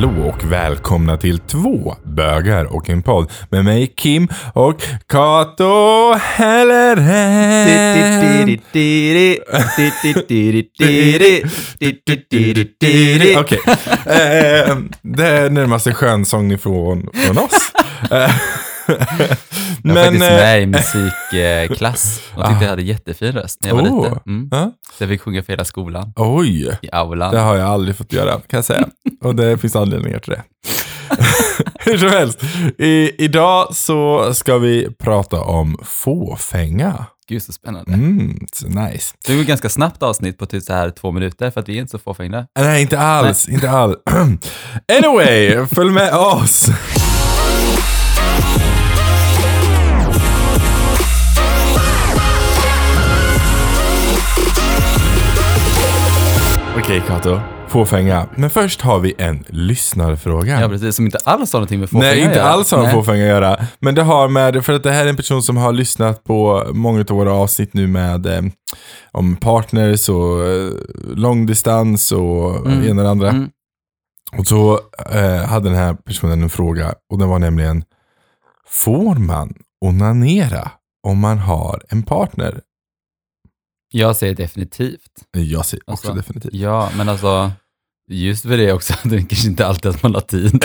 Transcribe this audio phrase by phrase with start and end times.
[0.00, 7.68] hallå och välkomna till två bögar och en podd med mig Kim och Kato Helleren.
[13.38, 13.60] Okej,
[14.06, 17.72] eh, det är närmaste skönsång ifrån från oss.
[19.84, 20.66] Jag var faktiskt eh, med i
[21.66, 24.02] musikklass och tyckte jag hade jättefin röst när jag var Oh.
[24.04, 24.18] liten.
[24.26, 24.48] Mm.
[24.52, 27.34] ja, Så jag fick sjunga för hela skolan oj, i aulan.
[27.34, 28.88] det har jag aldrig fått göra kan jag säga.
[29.24, 30.42] Och det finns anledningar till det.
[31.84, 32.42] Hur som helst,
[32.78, 37.04] i, idag så ska vi prata om fåfänga.
[37.28, 37.92] Gud så spännande.
[37.92, 39.14] Mm, så nice.
[39.26, 41.76] Det var ett ganska snabbt avsnitt på typ så här två minuter för att vi
[41.76, 42.46] är inte så fåfänga.
[42.58, 43.48] Nej, inte alls.
[43.48, 43.96] Inte alls.
[44.98, 46.68] anyway, följ med oss.
[56.80, 57.40] Okej, Kato.
[57.68, 58.26] Fåfänga.
[58.36, 60.60] Men först har vi en lyssnarfråga.
[60.60, 60.96] Ja, precis.
[60.96, 62.48] Som inte alls har någonting med fåfänga Nej, att inte göra.
[62.48, 62.94] alls har med Nej.
[62.94, 63.56] fåfänga att göra.
[63.78, 66.66] Men det har med, för att det här är en person som har lyssnat på
[66.72, 68.42] många av våra avsnitt nu med eh,
[69.12, 70.70] om partners och eh,
[71.14, 72.88] långdistans och Mm.
[72.88, 73.28] ena och det andra.
[73.28, 73.48] Mm.
[74.36, 74.80] Och så
[75.12, 77.84] eh, hade den här personen en fråga och den var nämligen
[78.68, 80.70] Får man onanera
[81.06, 82.60] om man har en partner?
[83.92, 85.10] Jag säger definitivt.
[85.36, 86.54] Jag säger också Alltså, definitivt.
[86.54, 87.52] Ja, men alltså
[88.10, 90.64] just för det också, det är kanske inte alltid att man har tid.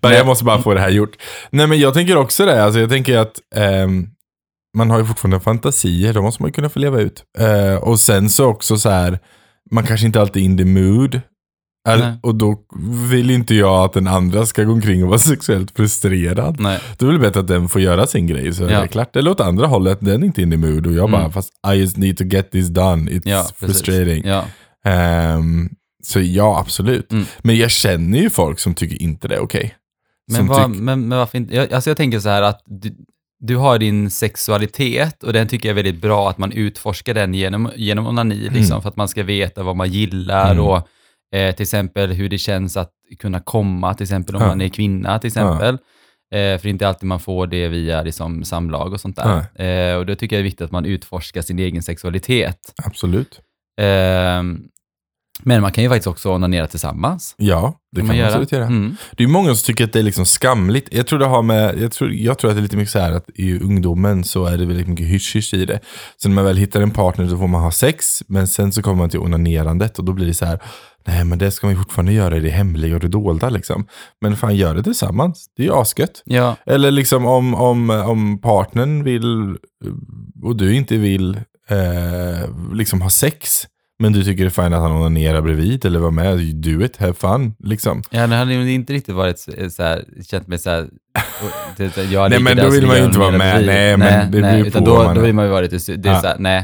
[0.00, 1.16] men jag måste bara få det här gjort.
[1.50, 2.64] Nej men jag tänker också det.
[2.64, 4.08] Alltså, jag tänker att ehm,
[4.76, 6.12] man har ju fortfarande fantasier.
[6.14, 7.24] De måste man ju kunna få leva ut.
[7.38, 9.18] Eh, och sen så också så här.
[9.70, 11.20] Man kanske inte alltid är in the mood.
[11.88, 12.58] Är- och då
[13.10, 16.60] vill inte jag att den andra ska gå omkring och vara sexuellt frustrerad.
[16.60, 16.80] Nej.
[16.98, 18.80] Då är det bättre att den får göra sin grej så är Ja.
[18.80, 19.16] det klart.
[19.16, 21.20] Eller åt andra hållet, den är inte in the mood och jag Mm.
[21.20, 23.10] bara, fast I just need to get this done.
[23.10, 24.22] It's Ja, frustrating.
[24.26, 24.44] Ja.
[24.84, 25.68] Ehm,
[26.02, 27.12] så ja, absolut.
[27.12, 27.24] Mm.
[27.38, 29.74] Men jag känner ju folk som tycker inte det är okej.
[30.28, 31.54] Men, Som vad, tyck- men, men varför inte?
[31.56, 32.90] Jag, alltså jag tänker så här att du,
[33.40, 37.34] du har din sexualitet och den tycker jag är väldigt bra att man utforskar den
[37.34, 38.82] genom, genom onani, liksom, Mm.
[38.82, 40.64] för att man ska veta vad man gillar Mm.
[40.64, 40.88] och
[41.34, 44.48] eh, till exempel hur det känns att kunna komma, till exempel om Ja.
[44.48, 45.74] man är kvinna till exempel.
[45.74, 45.78] Eh,
[46.58, 49.62] för det är inte alltid man får det via liksom, samlag och sånt där.
[49.64, 52.58] Eh, och då tycker jag det är viktigt att man utforskar sin egen sexualitet.
[52.84, 53.40] Absolut.
[53.80, 54.42] Eh,
[55.42, 57.34] men man kan ju faktiskt också onanera tillsammans.
[57.38, 58.66] Ja, det kan man, absolut göra.
[58.66, 58.96] Mm.
[59.16, 60.88] Det är många som tycker att det är liksom skamligt.
[60.90, 62.98] Jag tror det har med, jag tror, jag tror att det är lite mycket så
[62.98, 65.80] här att i ungdomen så är det väldigt mycket hysch-hysch i det.
[66.16, 68.82] Så när man väl hittar en partner så får man ha sex, men sen så
[68.82, 70.58] kommer man till onanerandet och då blir det så här,
[71.06, 73.86] nej men det ska man ju fortfarande göra i det hemliga och det dolda liksom.
[74.20, 76.22] Men fan gör det tillsammans, det är ju asgött.
[76.24, 79.56] Ja, Eller liksom om, om, om partnern vill
[80.42, 81.36] och du inte vill
[81.68, 83.66] eh, liksom ha sex,
[83.98, 86.96] men du tycker det är fint att han onanerar bredvid eller var med, do it,
[86.96, 87.54] have fun.
[87.58, 88.02] Liksom.
[88.10, 90.88] Ja, det hade ju inte riktigt varit så, så här, känt mig så här,
[91.76, 93.38] det, jag Nej, men då vill man ju inte vara med.
[93.64, 93.66] bredvid.
[93.66, 95.96] Nej, men det beror ju utan på då, man då vill man ju vara lite,
[95.96, 96.20] det är Ja.
[96.20, 96.58] så här, nej.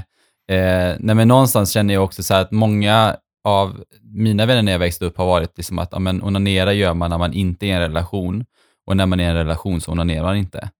[0.51, 4.73] Eh, nej, men någonstans känner jag också så här att många av mina vänner när
[4.73, 7.67] jag växte upp har varit liksom att, ja, men onanera gör man när man inte
[7.67, 8.45] är i en relation
[8.87, 10.71] och när man är i en relation så onanerar man inte.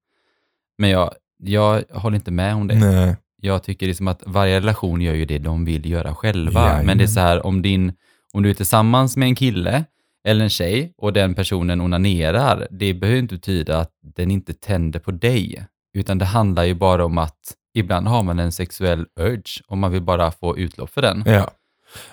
[0.79, 2.75] Men jag, jag håller inte med om det.
[2.75, 3.17] Nej.
[3.43, 6.61] Jag tycker liksom att varje relation gör ju det de vill göra själva.
[6.61, 6.87] Jajamän.
[6.87, 7.93] Men det är så här, om, din,
[8.33, 9.85] om du är tillsammans med en kille
[10.29, 15.01] eller en tjej och den personen onanerar, det behöver inte betyda att den inte tänder
[15.01, 15.67] på dig.
[15.95, 19.93] Utan det handlar ju bara om att ibland har man en sexuell urge och man
[19.93, 21.23] vill bara få utlopp för den.
[21.27, 21.51] Ja.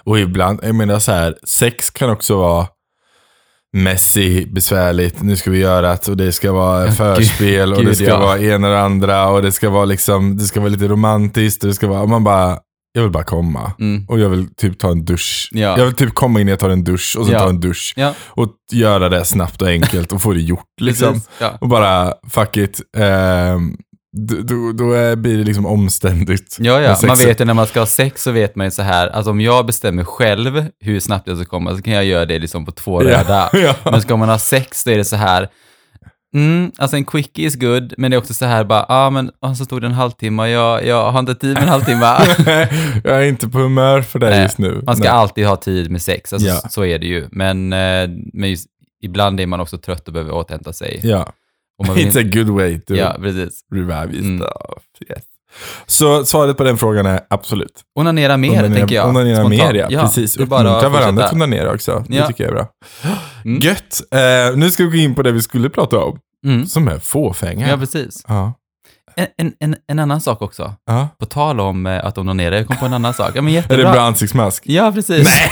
[0.04, 2.68] Och ibland, jag menar så här, sex kan också vara
[3.74, 8.18] messy, besvärligt, nu ska vi göra det och det ska vara förspel och det ska
[8.20, 11.68] vara ena och andra och det ska vara liksom, det ska vara lite romantiskt och
[11.68, 12.58] det ska vara, man bara,
[12.94, 13.72] jag vill bara komma.
[13.80, 14.06] Mm.
[14.08, 15.50] Och jag vill typ ta en dusch.
[15.52, 15.78] Ja.
[15.78, 17.40] Jag vill typ komma in jag tar en dusch och sen Ja.
[17.40, 17.94] ta en dusch.
[17.96, 21.22] Ja, Och göra det snabbt och enkelt och få det gjort liksom.
[21.62, 22.81] Och bara, fuck it.
[22.98, 23.78] Ehm,
[24.15, 26.57] då, då, är, blir det liksom omständigt.
[26.60, 26.98] Ja, ja.
[27.07, 29.31] Man vet ju när man ska ha sex så vet man ju så här, alltså
[29.31, 32.65] om jag bestämmer själv hur snabbt jag ska komma så kan jag göra det liksom
[32.65, 33.50] på två Ja, röda.
[33.54, 33.75] ja.
[33.92, 35.50] Men ska man ha sex då är det så här,
[36.36, 39.10] mm, alltså en quickie is good, men det är också så här bara, ja ah,
[39.10, 41.69] men ah, så stod det en halvtimme och jag, jag har inte tid med en
[41.69, 42.06] halvtimme.
[43.04, 44.81] jag är inte på humör för det just nu.
[44.86, 45.13] Man ska Nej.
[45.13, 46.56] alltid ha tid med sex, alltså Ja.
[46.56, 47.27] så- så är det ju.
[47.31, 48.68] Men, eh, men just,
[49.04, 51.00] ibland är man också trött och behöver återhämta sig.
[51.04, 51.33] Ja.
[51.84, 53.60] It's a good way to ja, precis.
[53.75, 54.38] revive Mm.
[54.38, 54.84] stuff.
[55.10, 55.24] Yes.
[55.86, 57.81] Så svaret på den frågan är absolut.
[58.00, 59.10] Onanera mer, tänker jag.
[59.10, 59.74] Onanera spontant.
[59.74, 60.02] mer, ja.
[60.02, 60.34] Precis.
[60.36, 62.04] det är bara Uppmuntra varandra att onanera också.
[62.08, 62.28] Det Ja.
[62.28, 62.68] tycker jag är bra.
[63.46, 63.60] Mm.
[63.60, 64.02] Gött.
[64.12, 66.66] Eh, nu ska vi gå in på det vi skulle prata om, Mm.
[66.66, 67.70] som är fåfänga.
[67.70, 68.24] Ja, precis.
[68.28, 68.54] ja.
[69.16, 70.74] En, en, en, en annan sak också.
[70.86, 71.08] ja.
[71.19, 73.31] På tal om eh, att onanera, jag kom på en annan sak.
[73.36, 73.78] Ja, men Är jättebra.
[73.88, 74.64] det bra ansiktsmask?
[74.66, 75.24] Ja, precis.
[75.26, 75.52] Nej.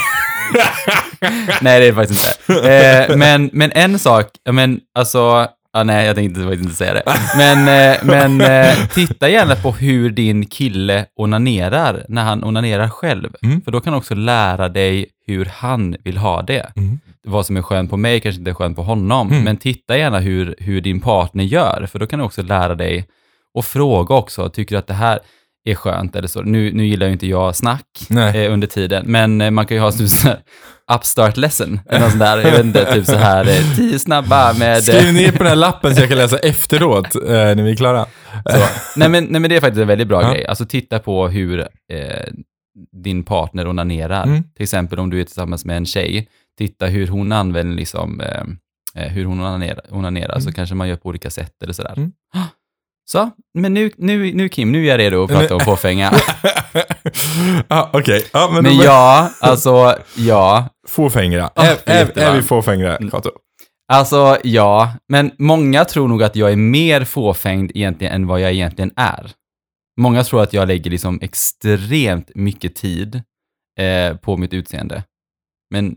[1.62, 3.08] nej, det är det faktiskt inte.
[3.10, 6.94] Eh, men, men en sak, ja, men alltså, ja, nej, jag tänkte faktiskt inte säga
[6.94, 7.04] det.
[7.38, 7.58] Men,
[7.92, 13.30] eh, men eh, titta gärna på hur din kille onanerar när han onanerar själv.
[13.44, 13.62] Mm.
[13.62, 16.72] För då kan du också lära dig hur han vill ha det.
[16.76, 17.00] Mm.
[17.24, 19.44] Vad som är skönt på mig kanske inte är skönt på honom, Mm.
[19.44, 23.08] men titta gärna hur, hur din partner gör, för då kan du också lära dig
[23.54, 25.20] och fråga också, tycker du att det här
[25.66, 26.42] är skönt eller så?
[26.42, 27.86] Nu, nu gillar ju inte jag snack
[28.36, 30.40] eh, under tiden, men eh, man kan ju ha så här
[30.96, 34.54] upstart lesson, eller något sånt där, jag vet inte, typ så här eh, tio snabba
[34.54, 34.76] med...
[34.78, 37.72] eh, Skriv ner på den här lappen så jag kan läsa efteråt eh, när vi
[37.72, 38.06] är klara.
[38.52, 38.58] Så.
[38.96, 40.32] Nej, men, nej men det är faktiskt en väldigt bra Ja.
[40.32, 40.46] grej.
[40.46, 41.68] Alltså titta på hur eh,
[43.04, 44.24] din partner onanerar.
[44.24, 44.44] Mm.
[44.44, 48.44] Till exempel om du är tillsammans med en tjej, titta hur hon använder liksom, eh,
[49.04, 51.94] eh, hur hon onanerar, onanerar så kanske man gör på olika sätt eller sådär.
[51.98, 52.12] Mm.
[53.12, 56.14] Så, men nu, nu, nu Kim, nu är jag redo att prata om fåfänga.
[57.68, 60.70] ja, Okej, ja, men, Men då- ja, alltså ja.
[60.88, 61.50] Fåfängra.
[61.56, 63.32] Ah, är, är är, vi fåfängra, Kato?
[63.94, 68.52] Alltså ja, men många tror nog att jag är mer fåfängd egentligen än vad jag
[68.52, 69.32] egentligen är.
[70.02, 73.22] Många tror att jag lägger liksom extremt mycket tid
[73.80, 75.04] eh, på mitt utseende.
[75.74, 75.96] Men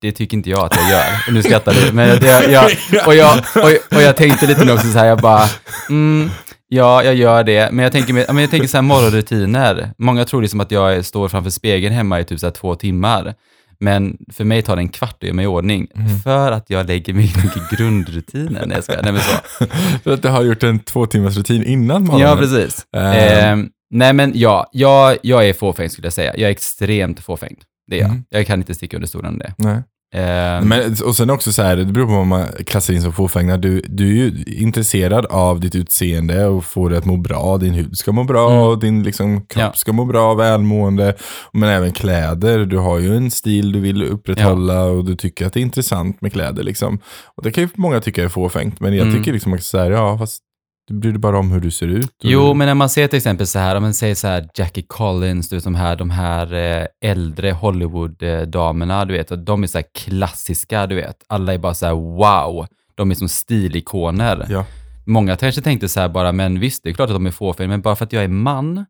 [0.00, 1.04] det tycker inte jag att jag gör.
[1.26, 1.92] Och nu skrattar du.
[1.92, 2.70] Men det, jag,
[3.06, 5.44] och, jag, och, och jag tänkte lite nu också så här, jag bara,
[5.88, 6.30] mm,
[6.68, 7.70] ja, jag gör det.
[7.72, 9.90] Men jag tänker, men jag tänker så här morgonrutiner.
[9.98, 13.34] Många tror liksom att jag står framför spegeln hemma i typ så här två timmar.
[13.80, 15.86] Men för mig tar det en kvart att göra mig i ordning.
[16.24, 18.38] För att jag lägger mig i.
[18.50, 19.02] Nej, jag skojar.
[19.02, 19.66] Nej, men så.
[20.04, 22.28] För att du har gjort en två timmars rutin innan morgonen.
[22.28, 22.86] Ja, precis.
[22.96, 23.60] Ehm.
[23.60, 26.32] Eh, nej, men ja, jag, jag är fåfängd skulle jag säga.
[26.36, 27.58] Jag är extremt fåfängd.
[27.88, 28.10] Det är jag.
[28.10, 28.24] Mm.
[28.28, 29.64] Jag kan inte sticka under stolen med det.
[29.64, 29.82] Nej.
[30.14, 33.12] Eh, Men, och sen också så här, det beror på vad man klassar in som
[33.12, 33.56] fåfänga.
[33.56, 37.58] Du, du är ju intresserad av ditt utseende och får det att må bra.
[37.58, 38.62] Din hud ska må bra Mm.
[38.62, 39.72] och din liksom, kropp Ja.
[39.72, 41.14] ska må bra, välmående.
[41.52, 42.58] Men även kläder.
[42.66, 46.20] Du har ju en stil du vill upprätthålla och du tycker att det är intressant
[46.22, 46.62] med kläder.
[46.62, 46.98] Liksom.
[47.36, 48.80] Och det kan ju många tycka är fåfängt.
[48.80, 49.18] Men jag Mm.
[49.18, 50.42] tycker liksom också så här, ja fast
[50.88, 52.10] du bryr dig bara om hur du ser ut.
[52.22, 54.84] Jo, men när man ser till exempel så här, om man säger så här Jackie
[54.86, 59.78] Collins, du vet de här, de här eh, äldre Hollywood-damerna, du vet, de är så
[59.78, 61.24] här klassiska, du vet.
[61.26, 64.46] Alla är bara så här wow, de är som stilikoner.
[64.48, 64.64] Ja.
[65.06, 67.68] Många kanske tänkte så här bara, men visst, det är klart att de är fåfängda,
[67.70, 68.86] men bara för att jag är man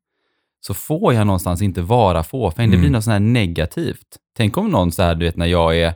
[0.60, 2.72] så får jag någonstans inte vara fåfängd.
[2.72, 2.92] Det blir Mm.
[2.92, 4.06] något sånt här negativt.
[4.36, 5.94] Tänk om någon så här, du vet, när jag är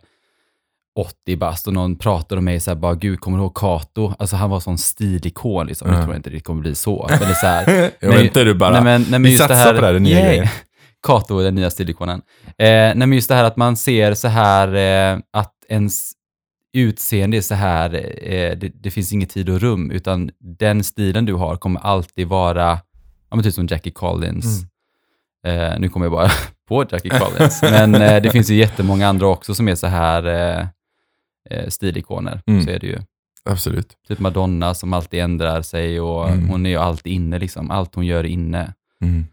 [1.01, 4.15] 80 bast och någon pratar om mig så här, bara gud, kommer du ihåg Kato?
[4.19, 5.89] Alltså han var sån stilikon liksom.
[5.89, 6.01] Nu Ja.
[6.03, 7.07] tror jag inte det kommer bli så.
[7.11, 9.37] Men det är så här, Jag vet inte, du bara, nej, men, nej, men vi
[9.37, 10.27] satsar här, på det här, den nya Yay.
[10.29, 10.49] grejen.
[11.07, 12.23] Kato, den nya stilikonen.
[12.47, 14.75] Eh, nej, men just det här att man ser så här
[15.15, 16.13] eh, att ens
[16.77, 21.25] utseende är så här, eh, det, det finns inget tid och rum, utan den stilen
[21.25, 22.79] du har kommer alltid vara,
[23.31, 24.63] ja men typ som Jackie Collins.
[25.47, 26.31] Eh, nu kommer jag bara
[26.69, 30.23] på Jackie Collins, men eh, det finns ju jättemånga andra också som är så här
[31.51, 32.41] eh, stilikoner.
[32.47, 32.63] Mm.
[32.65, 32.99] Så är det ju.
[33.45, 33.97] Absolut.
[34.09, 36.49] Typ Madonna som alltid ändrar sig och Mm.
[36.49, 37.71] hon är ju alltid inne liksom.
[37.71, 38.75] Allt hon gör är inne.
[39.01, 39.25] Mm.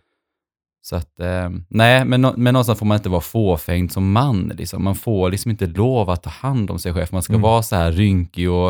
[0.82, 4.52] Så att, eh, nej, men, nå- men någonstans får man inte vara fåfängd som man.
[4.58, 4.84] Liksom.
[4.84, 7.08] Man får liksom inte lov att ta hand om sig själv.
[7.12, 7.42] Man ska Mm.
[7.42, 8.70] vara så här rynkig och,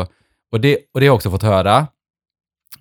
[0.52, 1.86] och, det, och det har jag också fått höra.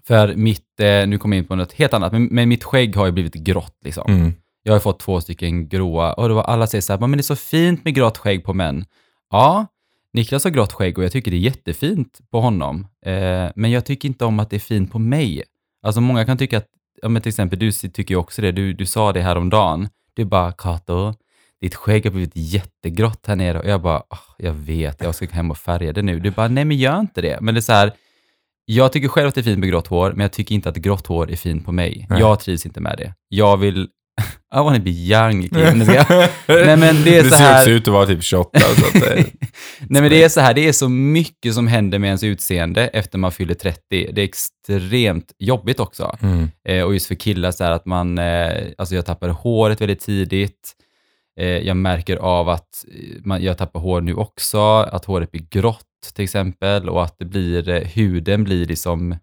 [0.08, 2.96] För mitt, eh, nu kommer jag in på något helt annat, men, men mitt skägg
[2.96, 4.12] har ju blivit grått liksom.
[4.14, 4.34] Mm.
[4.64, 7.22] Jag har fått två stycken gråa och då var alla säger så här, men det
[7.22, 8.86] är så fint med grått skägg på män.
[9.32, 9.66] Ja,
[10.14, 12.88] Niklas har grått skägg och jag tycker det är jättefint på honom.
[13.06, 15.44] Eh, men jag tycker inte om att det är fint på mig.
[15.86, 16.68] Alltså många kan tycka att,
[17.02, 19.90] ja men till exempel du tycker ju också det, du, du sa det häromdagen.
[20.14, 21.14] Du bara, Kato,
[21.62, 23.60] ditt skägg har blivit jättegrått här nere.
[23.60, 26.20] Och jag bara, "Ah, jag vet, jag ska hem och färga det nu.
[26.20, 27.38] Du bara, nej men gör inte det.
[27.42, 27.92] Men det är så här,
[28.66, 30.76] jag tycker själv att det är fint med grått hår, men jag tycker inte att
[30.76, 32.06] grått hår är fint på mig.
[32.10, 32.20] Nej.
[32.20, 33.14] Jag trivs inte med det.
[33.30, 33.88] Jag vill,
[34.56, 35.76] I wanna be young, jag-
[36.48, 38.60] Nej, men det är du så ser här- också ut att vara typ 28.
[38.60, 39.02] så att, eh,
[39.90, 42.88] Nej men det är så här, det är så mycket som händer med ens utseende
[42.88, 43.80] efter man fyller 30.
[43.90, 46.18] Det är extremt jobbigt också.
[46.22, 46.50] mm.
[46.68, 50.00] Eh, och just för killar så här att man, eh, alltså jag tappar håret väldigt
[50.02, 50.76] tidigt.
[51.40, 55.46] Eh, jag märker av att eh, man, jag tappar hår nu också, att håret blir
[55.50, 55.86] grått
[56.16, 59.16] till exempel och att det blir, eh, huden blir liksom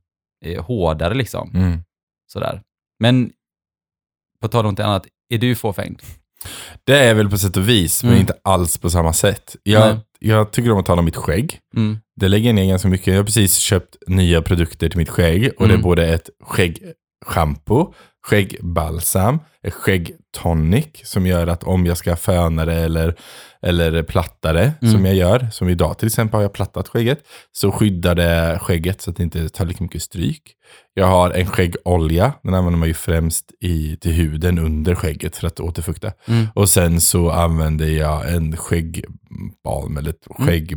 [0.44, 1.50] eh, hårdare liksom.
[1.54, 1.78] Mm.
[2.32, 2.60] Sådär.
[3.00, 3.30] Men
[4.48, 6.00] på tal om något annat, är du fåfängd?
[6.84, 8.20] Det är väl på sätt och vis, men Mm.
[8.20, 9.56] inte alls på samma sätt.
[9.62, 10.04] Jag, Nej.
[10.18, 11.58] jag tycker om att tala om mitt skägg.
[11.76, 11.98] Mm.
[12.20, 13.06] Det lägger jag ner ganska mycket.
[13.06, 15.50] Jag har precis köpt nya produkter till mitt skägg.
[15.58, 15.82] Och det är Mm.
[15.82, 17.92] både ett skäggschampo,
[18.26, 19.38] skäggbalsam,
[19.70, 23.16] skäggtonic som gör att om jag ska föna det eller,
[23.66, 24.92] eller platta det, Mm.
[24.94, 27.18] som jag gör, som idag till exempel har jag plattat skägget,
[27.52, 30.42] så skyddar det skägget så att det inte tar lika mycket stryk.
[30.94, 35.46] Jag har en skäggolja, den använder man ju främst i, till huden under skägget för
[35.46, 36.12] att återfukta.
[36.28, 36.46] Mm.
[36.54, 40.26] Och sen så använder jag en skäggbalm eller ett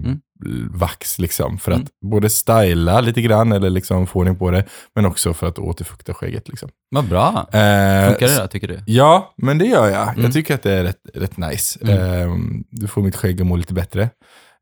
[0.06, 1.58] Mm, skäggvax liksom.
[1.58, 4.66] För att både styla lite grann eller liksom få ordning på det.
[4.96, 6.70] Men också för att återfukta skägget liksom.
[6.90, 7.28] Vad bra.
[7.28, 8.80] Eh, Funkar det då, tycker du?
[8.86, 10.10] Ja, men det gör jag.
[10.10, 10.22] Mm.
[10.24, 11.80] Jag tycker att det är rätt, rätt nice.
[11.82, 11.98] Mm.
[11.98, 14.10] Eh, du får mitt skägg att må lite bättre.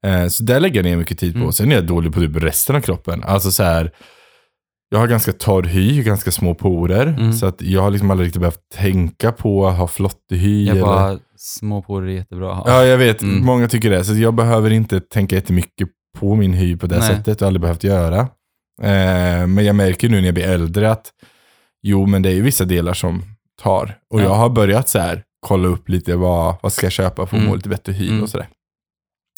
[0.06, 1.40] Eh, så där lägger jag ner mycket tid på.
[1.40, 1.52] Mm.
[1.52, 3.24] Sen är jag dålig på typ resten av kroppen.
[3.24, 3.92] Alltså så här,
[4.90, 7.08] jag har ganska torr hy, ganska små porer.
[7.08, 7.34] Mm.
[7.34, 10.66] Så att jag har liksom aldrig riktigt behövt tänka på att ha flottig hy.
[10.66, 10.86] Jag eller...
[10.88, 12.72] bara, små porer är jättebra att ha.
[12.72, 13.22] Ja, jag vet.
[13.22, 13.46] Mm.
[13.46, 14.04] Många tycker det.
[14.04, 15.90] Så jag behöver inte tänka jättemycket
[16.20, 17.08] på min hy på det Nej.
[17.08, 17.42] sättet.
[17.42, 18.20] Jag har aldrig behövt göra.
[18.82, 21.12] Eh, men jag märker nu när jag blir äldre att
[21.84, 23.24] jo, men det är ju vissa delar som
[23.62, 23.98] tar.
[24.14, 24.24] Och Ja.
[24.24, 27.42] jag har börjat så här, kolla upp lite vad, vad ska jag köpa för att
[27.42, 27.46] Mm.
[27.50, 28.24] må lite bättre hy Mm.
[28.24, 28.48] och sådär.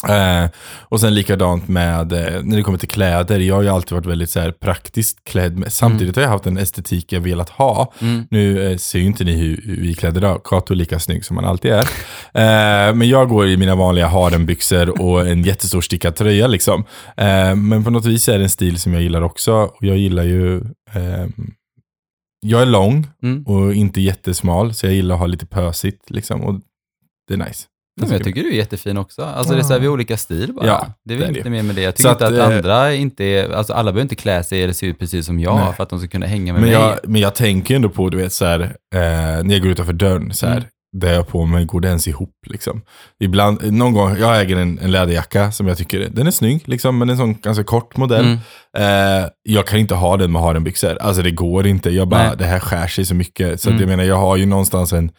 [0.08, 3.40] Eh, och sen likadant med eh, när det kommer till kläder.
[3.40, 5.64] Jag har ju alltid varit väldigt så här, praktiskt klädd.
[5.68, 7.94] Samtidigt har jag haft en estetik jag velat ha.
[8.02, 8.28] Mm.
[8.32, 10.42] Nu eh, ser ju inte ni hur, hur vi är klädda idag.
[10.44, 11.84] Kato är lika snygg som han alltid är.
[12.34, 16.84] Eh, men jag går i mina vanliga harenbyxor och en jättestor stickad tröja liksom.
[17.18, 19.54] Eh, men på något vis är det en stil som jag gillar också.
[19.54, 20.58] Och jag gillar ju...
[20.94, 21.28] Eh,
[22.42, 23.44] jag är lång Mm.
[23.44, 26.42] och inte jättesmal, så jag gillar att ha lite pösigt liksom.
[26.44, 26.60] Och
[27.28, 27.66] det är nice.
[28.08, 29.24] Men jag tycker du är jättefin också.
[29.24, 30.68] Alltså det är så här, vi har olika stil bara.
[30.68, 31.82] Ja, det är väl inte mer med det.
[31.82, 34.64] Jag tycker inte att, att eh, andra inte är, alltså alla behöver inte klä sig
[34.64, 35.74] eller se ut precis som jag Nej.
[35.76, 36.80] för att de ska kunna hänga med Men mig.
[36.80, 39.00] jag, men jag tänker ändå på, du vet så här, eh,
[39.44, 41.02] när jag går utanför dörren så här, Mm.
[41.08, 42.82] där jag på mig, går det ens ihop liksom?
[43.20, 46.98] Ibland, någon gång, jag äger en, en läderjacka som jag tycker, den är snygg liksom,
[46.98, 48.26] men en sån ganska kort modell.
[48.26, 49.22] Mm.
[49.24, 50.98] Eh, jag kan inte ha den med harenbyxor.
[51.02, 51.90] Alltså det går inte.
[51.90, 52.36] Jag bara, Nej.
[52.38, 53.62] det här skär sig så mycket.
[53.62, 53.82] Så att Mm.
[53.82, 55.12] jag menar, jag har ju någonstans en,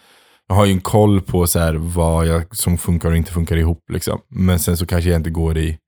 [0.50, 3.56] jag har ju en koll på så här, vad jag, som funkar och inte funkar
[3.56, 3.84] ihop.
[3.92, 4.20] Liksom.
[4.28, 5.78] Men sen så kanske jag inte går i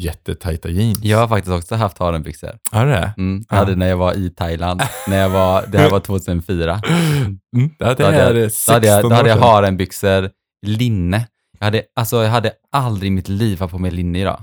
[0.00, 0.98] jättetajta jeans.
[1.02, 2.58] Jag har faktiskt också haft harenbyxor.
[2.70, 3.12] Har du det?
[3.16, 3.44] Mm.
[3.48, 3.60] Jag Ja.
[3.60, 4.82] hade när jag var i Thailand.
[5.08, 6.80] när jag var, det här var 2004.
[6.82, 7.38] Mm,
[7.78, 7.94] det Då här
[8.24, 10.30] hade är jag, 16 då hade jag, då hade jag harenbyxor,
[10.66, 11.26] linne.
[11.58, 14.40] Jag hade, alltså, jag hade aldrig i mitt liv haft på mig linne idag.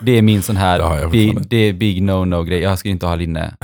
[0.00, 2.60] Det är min sån här, big, det är big no-no-grej.
[2.60, 3.54] Jag skulle inte ha linne.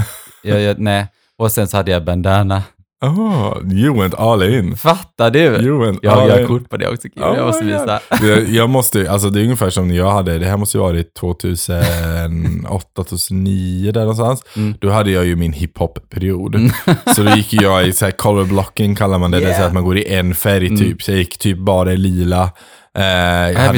[0.42, 1.06] Jag, jag, nej.
[1.38, 2.62] Och sen så hade jag bandana.
[3.04, 4.76] Oh, you went all in.
[4.76, 5.38] Fattar du?
[5.40, 7.08] You went Jag all har kort på det också.
[7.08, 8.00] Oh jag måste visa.
[8.20, 10.82] Det, jag måste, alltså det är ungefär som när jag hade, det här måste ju
[10.82, 14.42] varit 2008, 2009 där någonstans.
[14.56, 14.74] Mm.
[14.80, 16.54] Då hade jag ju min hiphop-period.
[16.54, 16.70] Mm.
[17.16, 19.56] Så då gick jag i så här color blocking kallar man det, det är så
[19.56, 19.66] Yeah.
[19.66, 20.78] att man går i en färg Mm.
[20.78, 21.02] typ.
[21.02, 22.50] Så jag gick typ bara i lila.
[22.96, 23.72] Eh, jag, Jag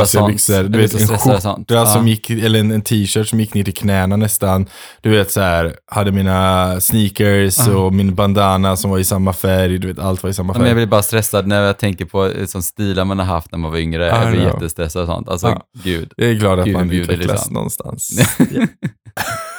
[0.00, 0.32] pösiga sånt.
[0.32, 0.62] byxor.
[0.62, 1.68] Du vet, en skjorta sånt.
[1.68, 2.06] som Ja.
[2.06, 4.66] gick, eller en, en t-shirt som gick ner till knäna nästan.
[5.00, 7.76] Du vet så här, hade mina sneakers Ja.
[7.76, 9.78] och min bandana som var i samma färg.
[9.78, 10.60] Du vet, allt var i samma Ja, färg.
[10.62, 13.58] men jag blir bara stressad när jag tänker på sån stilar man har haft när
[13.58, 14.04] man var yngre.
[14.06, 14.52] I Jag blir know.
[14.54, 15.28] jättestressad och sånt.
[15.28, 15.62] Alltså, Ja.
[15.84, 16.12] gud.
[16.16, 17.54] Jag är glad att Gud man utvecklas liksom.
[17.54, 18.10] någonstans.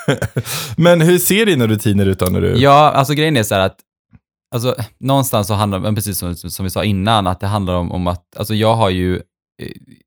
[0.77, 2.57] Men hur ser dina rutiner ut då när du...
[2.57, 3.75] Ja, alltså grejen är så här att
[4.51, 7.91] alltså, någonstans så handlar det, precis som, som vi sa innan, att det handlar om,
[7.91, 9.22] om att, alltså jag har ju eh,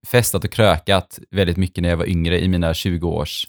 [0.07, 3.47] festat och krökat väldigt mycket när jag var yngre i mina 20 års.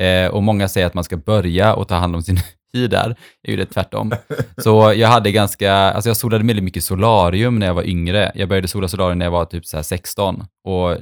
[0.00, 2.38] Eh, och många säger att man ska börja och ta hand om sin
[2.72, 3.16] hy där.
[3.42, 4.12] Jag gjorde tvärtom.
[4.56, 8.32] Så jag hade ganska, alltså jag solade väldigt mycket solarium när jag var yngre.
[8.34, 10.44] Jag började sola solarium när jag var typ så här 16.
[10.64, 10.98] Och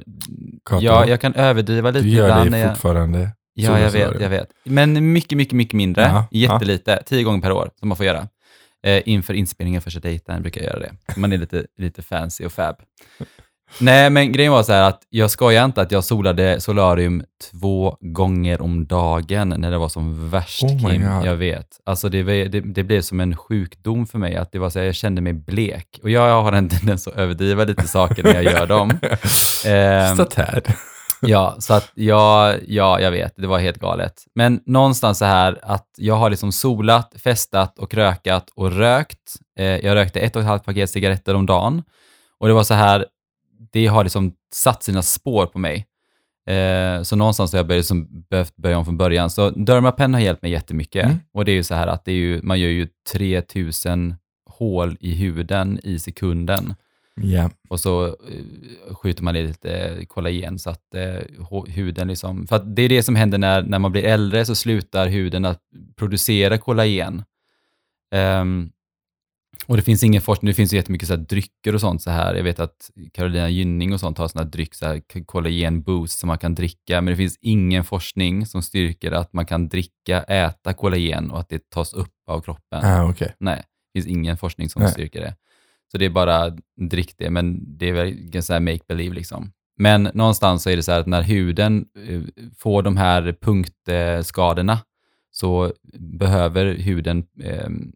[0.65, 3.29] Kato, ja, jag kan överdriva lite du gör det när jag, fortfarande.
[3.53, 4.47] Ja, jag vet, jag vet.
[4.63, 6.01] Men mycket, mycket, mycket mindre.
[6.01, 7.03] Ja, Jättelite.
[7.05, 8.27] Tio gånger per år som man får göra.
[8.83, 10.93] Eh, inför inspelningen första dejten brukar jag göra det.
[11.17, 12.75] Man är lite, lite fancy och fab.
[13.79, 17.97] Nej, men grejen var så här att jag skojar inte att jag solade solarium två
[17.99, 21.01] gånger om dagen när det var som värst, Oh Kim.
[21.01, 21.25] God.
[21.25, 21.67] Jag vet.
[21.85, 24.35] Alltså det, det, det blev som en sjukdom för mig.
[24.35, 25.99] Att det var så här, jag kände mig blek.
[26.03, 28.89] Och jag har en tendens att överdriva lite saker när jag gör dem.
[30.35, 30.75] Här.
[31.27, 34.23] Ja, så att jag, ja, jag vet, det var helt galet.
[34.35, 39.35] Men någonstans så här att jag har liksom solat, festat och rökat och rökt.
[39.59, 41.83] Eh, jag rökte ett och ett halvt paket cigaretter om dagen.
[42.39, 43.05] Och det var så här,
[43.71, 45.87] det har liksom satt sina spår på mig.
[46.47, 49.29] Eh, så någonstans har jag börjat, liksom, behövt börja om från början.
[49.29, 51.05] Så Dermapen har hjälpt mig jättemycket.
[51.05, 51.17] Mm.
[51.33, 54.15] Och det är ju så här att det är ju, man gör ju 3000
[54.45, 56.75] hål i huden i sekunden.
[57.21, 57.49] Ja.
[57.69, 62.47] Och så eh, skjuter man i lite kollagen så att eh, huden liksom...
[62.47, 65.61] För det är det som händer när, när man blir äldre, så slutar huden att
[65.95, 67.23] producera kollagen.
[68.15, 68.71] Ehm,
[69.67, 72.09] och det finns ingen forskning, det finns ju jättemycket så här drycker och sånt så
[72.11, 72.35] här.
[72.35, 76.19] Jag vet att Carolina Gynning och sånt har här dryck, så här k- kollagen boost
[76.19, 80.23] som man kan dricka, men det finns ingen forskning som styrker att man kan dricka,
[80.23, 82.85] äta kollagen och att det tas upp av kroppen.
[82.85, 83.35] Ah, okej.
[83.39, 84.91] Nej, finns ingen forskning som Nej.
[84.91, 85.35] styrker det.
[85.93, 86.57] Så det är bara
[86.89, 89.51] drick det, men det är väl så här make believe liksom.
[89.77, 92.21] Men någonstans så är det så här att när huden eh,
[92.57, 94.79] får de här punktskadorna
[95.31, 97.91] så behöver huden ehm,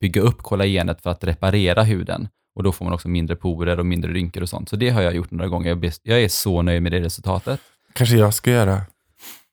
[0.00, 2.28] bygga upp kollagenet för att reparera huden.
[2.54, 4.68] Och då får man också mindre porer och mindre rynkor och sånt.
[4.68, 5.68] Så det har jag gjort några gånger.
[5.68, 7.60] Jag Jag är så nöjd med det resultatet.
[7.92, 8.80] Kanske jag ska göra.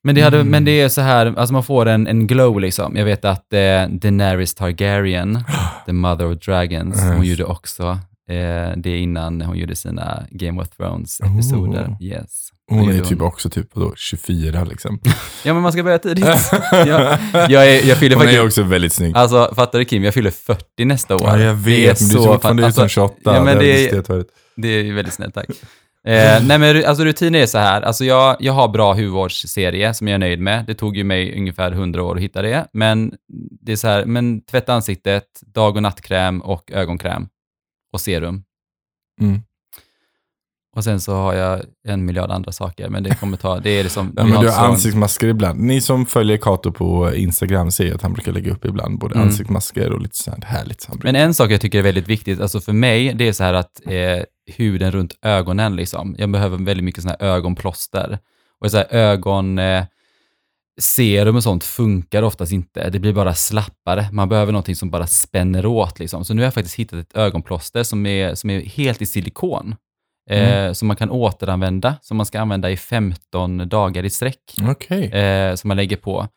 [0.03, 0.47] Men det, hade, Mm.
[0.51, 2.95] men det är så här, alltså man får en, en glow liksom.
[2.95, 5.43] Jag vet att eh, Daenerys Targaryen,
[5.85, 7.27] the mother of dragons, hon Yes.
[7.39, 7.99] gjorde också
[8.29, 11.87] eh, det innan hon gjorde sina Game of Thrones-episoder.
[11.99, 12.03] Oh.
[12.03, 12.49] Yes.
[12.69, 14.99] Hon är gjorde typ också typ vadå, 24 liksom.
[15.43, 16.25] Ja, men man ska börja tidigt.
[16.71, 17.17] jag,
[17.49, 18.43] jag, är, jag fyller Hon är faktiskt...
[18.43, 19.17] också väldigt snygg.
[19.17, 20.03] Alltså, fattar du Kim?
[20.03, 21.21] Jag fyller 40 nästa år.
[21.23, 21.65] Ja, jag vet.
[21.65, 23.15] Det är men du ser fortfarande ut som alltså, 28.
[23.23, 24.23] Ja, men det, det, är,
[24.55, 25.45] det är ju väldigt snällt, tack.
[26.07, 30.07] Eh, nej men alltså rutiner är så här, alltså jag, jag har bra hudvårdsserie som
[30.07, 30.65] jag är nöjd med.
[30.65, 33.13] Det tog ju mig ungefär 100 år att hitta det, men
[33.61, 37.27] det är så här, men tvätta ansiktet, dag och nattkräm och ögonkräm
[37.93, 38.43] och serum.
[39.21, 39.41] Mm.
[40.77, 43.83] Och sen så har jag en miljard andra saker, men det kommer ta, det är
[43.83, 44.13] liksom...
[44.17, 45.59] Ja, men du har ansiktsmasker ibland.
[45.59, 49.27] Ni som följer Kato på Instagram ser att han brukar lägga upp ibland både Mm.
[49.27, 50.87] ansiktsmasker och lite sånt härligt.
[51.03, 53.53] Men en sak jag tycker är väldigt viktigt, alltså för mig, det är så här
[53.53, 54.23] att eh,
[54.55, 56.15] huden runt ögonen, liksom.
[56.17, 58.19] jag behöver väldigt mycket såna här ögonplåster.
[58.63, 59.59] Och så här ögon...
[59.59, 59.83] Eh,
[60.81, 62.89] serum och sånt funkar oftast inte.
[62.89, 64.09] Det blir bara slappare.
[64.11, 65.99] Man behöver någonting som bara spänner åt.
[65.99, 66.25] Liksom.
[66.25, 69.75] Så nu har jag faktiskt hittat ett ögonplåster som är, som är helt i silikon.
[70.29, 74.39] Eh, som man kan återanvända, som man ska använda i 15 dagar i sträck.
[74.69, 75.03] Okej.
[75.11, 76.27] eh, som man lägger på.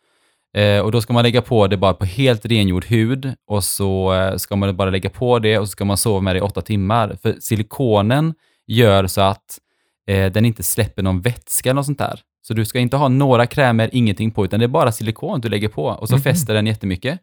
[0.57, 4.13] Eh, och då ska man lägga på det bara på helt rengjord hud och så
[4.37, 6.61] ska man bara lägga på det och så ska man sova med det i åtta
[6.61, 7.17] timmar.
[7.23, 8.35] För silikonen
[8.67, 9.59] gör så att
[10.07, 12.21] den inte släpper någon vätska eller något sånt där.
[12.43, 15.49] Så du ska inte ha några krämer, ingenting på, utan det är bara silikon du
[15.49, 16.23] lägger på och så Mhm.
[16.23, 17.19] fäster den jättemycket.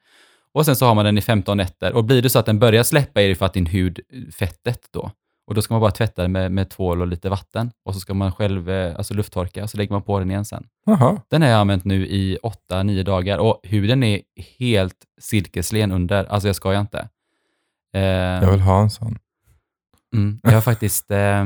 [0.53, 1.93] Och sen så har man den i 15 nätter.
[1.93, 4.00] Och blir det så att den börjar släppa är det för att din hud,
[4.39, 5.12] fettet då.
[5.48, 7.72] Och då ska man bara tvätta den med, med tvål och lite vatten.
[7.86, 10.46] Och så ska man själv eh, alltså lufttorka och så lägger man på den igen
[10.46, 10.68] sen.
[10.86, 11.22] Jaha.
[11.30, 12.38] Den har jag använt nu i
[12.72, 14.22] 8-9 dagar och huden är
[14.60, 16.25] helt silkeslen under.
[16.25, 17.10] Alltså jag skojar inte.
[17.96, 19.18] Eh, Jag vill ha en sån.
[20.16, 21.46] mm, jag har faktiskt eh,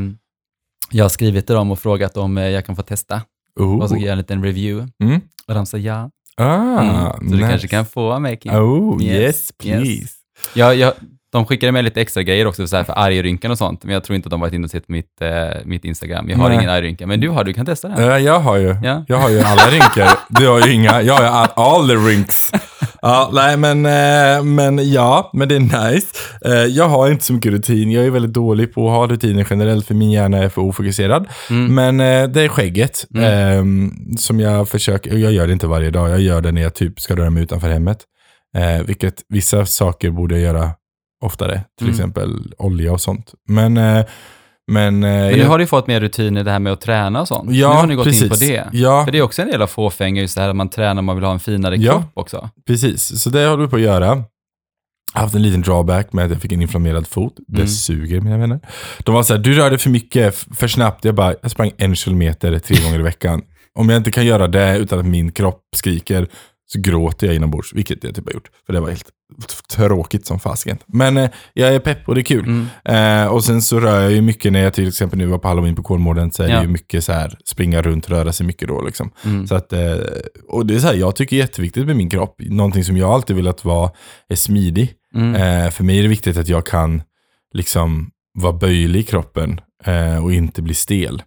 [0.91, 3.21] jag har skrivit till dem och frågat om eh, jag kan få testa
[3.59, 3.81] Oh.
[3.81, 4.91] och så ge en liten review.
[5.03, 5.21] Mm.
[5.47, 6.09] Och de sa ja.
[6.37, 7.11] Ah, Mm.
[7.11, 7.49] Så du nice.
[7.49, 8.53] kanske kan få Kim.
[8.53, 9.85] Oh, Yes, yes, please.
[9.91, 10.15] yes.
[10.55, 10.93] Jag, jag,
[11.31, 14.03] de skickade med lite extra grejer också så här för argrynkan och sånt, men jag
[14.03, 15.29] tror inte att de varit inne och sett mitt, eh,
[15.65, 16.29] mitt Instagram.
[16.29, 16.57] Jag har Nej.
[16.57, 18.05] ingen argrynka, men du har, du kan testa den.
[18.07, 19.05] Ja, jag har ju, Ja.
[19.07, 20.05] jag har ju alla rynkor.
[20.29, 22.51] Du har ju inga, jag har ju all, all the rinks.
[23.03, 25.59] Ja, nej men, eh, men ja, men det är
[25.91, 26.07] nice.
[26.45, 27.91] Eh, Jag har inte så mycket rutin.
[27.91, 31.27] Jag är väldigt dålig på att ha rutiner generellt för min hjärna är för ofokuserad.
[31.49, 31.75] Mm.
[31.75, 31.97] Men
[32.33, 33.63] det är skägget eh,
[34.17, 36.09] som jag försöker, jag gör det inte varje dag.
[36.09, 37.97] Jag gör det när jag typ ska röra mig utanför hemmet.
[38.85, 40.69] Vilket vissa saker borde jag göra
[41.21, 41.63] oftare.
[41.77, 41.95] Till Mm.
[41.99, 43.31] exempel olja och sånt.
[43.49, 43.83] Men, eh,
[44.71, 46.81] men, eh, Men nu jag- har du fått mer rutin i det här med att
[46.81, 47.51] träna och sånt.
[47.55, 48.47] Ja, nu har ni gått in på precis.
[48.49, 48.69] det.
[48.71, 49.05] Ja.
[49.05, 51.15] För det är också en del av fåfänga, just det här att man tränar, man
[51.15, 51.91] vill ha en finare Ja.
[51.91, 52.49] kropp också.
[52.67, 54.05] Precis, så det håller vi på att göra.
[55.13, 57.33] Jag har haft en liten drawback med att jag fick en inflammerad fot.
[57.47, 57.67] Det Mm.
[57.67, 58.59] suger mina vänner.
[58.99, 61.05] De var så här, du rörde för mycket, för snabbt.
[61.05, 63.41] Jag bara, jag sprang en kilometer tre gånger i veckan.
[63.79, 66.27] Om jag inte kan göra det utan att min kropp skriker
[66.73, 68.49] så gråter jag inombords, vilket jag typ har gjort.
[68.65, 69.09] För det var helt
[69.75, 70.77] tråkigt som fasiken.
[70.87, 72.45] Men eh, jag är pepp och det är kul.
[72.45, 72.67] Mm.
[73.25, 75.47] Eh, och sen så rör jag ju mycket när jag till exempel nu var på
[75.47, 76.55] halloween på Kolmården så är Ja.
[76.55, 79.11] det ju mycket så här springa runt, röra sig mycket då liksom.
[79.25, 79.47] Mm.
[79.47, 79.95] Så att, eh,
[80.47, 82.35] och det är så här, jag tycker det är jätteviktigt med min kropp.
[82.39, 83.91] Någonting som jag alltid velat vara
[84.29, 84.93] är smidig.
[85.15, 85.35] Mm.
[85.35, 87.03] Eh, för mig är det viktigt att jag kan
[87.53, 91.23] liksom vara böjlig i kroppen eh, och inte bli stel.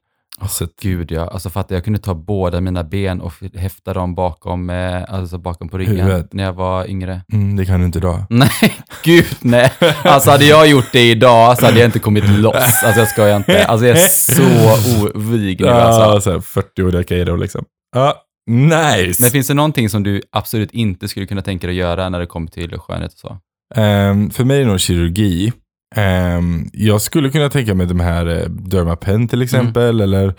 [0.49, 4.15] Så att, Gud ja, alltså fattar jag kunde ta båda mina ben och häfta dem
[4.15, 6.33] bakom, eh, alltså bakom på ryggen Huvudet.
[6.33, 7.21] när jag var yngre.
[7.33, 8.25] mm, det kan du inte idag.
[8.31, 9.73] Nej, gud nej.
[10.03, 12.83] Alltså hade jag gjort det idag så hade jag inte kommit loss.
[12.85, 13.65] Alltså jag skojar inte.
[13.65, 16.01] Alltså jag är så ovig nu alltså.
[16.01, 17.65] Ja, så här 40-åriga Kairo liksom.
[17.97, 18.15] Ja,
[18.51, 19.23] nice!
[19.23, 22.21] Men finns det någonting som du absolut inte skulle kunna tänka dig att göra när
[22.21, 23.39] det kommer till skönhet och så?
[23.75, 25.53] Ehm, för mig är det nog kirurgi.
[25.95, 30.35] Ehm, jag skulle kunna tänka mig de här uh, Dermapen till exempel, eller,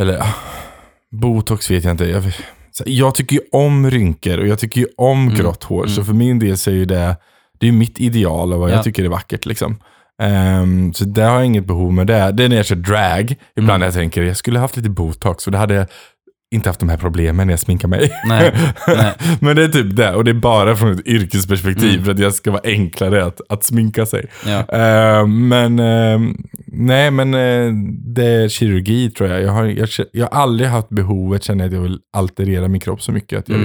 [0.00, 0.34] eller ah,
[1.10, 2.04] botox vet jag inte.
[2.04, 2.22] Jag,
[2.72, 5.34] så, jag tycker ju om rynkor och jag tycker ju om Mm.
[5.34, 5.86] grått hår.
[5.86, 6.04] Så Mm.
[6.06, 7.16] för min del så är ju det,
[7.60, 8.74] det är mitt ideal och vad Ja.
[8.74, 9.46] jag tycker är vackert.
[9.46, 9.78] Liksom.
[10.22, 12.32] Ehm, så där har jag inget behov med det.
[12.32, 13.86] Det är när jag kör drag, ibland Mm.
[13.86, 15.86] jag tänker jag skulle haft lite botox, för då hade
[16.56, 18.12] inte haft de här problemen när jag sminkar mig.
[18.28, 18.52] Nej,
[18.86, 19.12] nej.
[19.40, 22.04] Men det är typ det, och det är bara från ett yrkesperspektiv Mm.
[22.04, 24.26] för att jag ska vara enklare att, att sminka sig.
[24.46, 24.58] Ja.
[24.78, 26.20] Eh, men eh,
[26.66, 27.72] nej, men eh,
[28.14, 29.42] det är kirurgi tror jag.
[29.42, 32.80] Jag har, jag, jag har aldrig haft behovet, känner jag, att jag vill alterera min
[32.80, 33.64] kropp så mycket att jag Mm.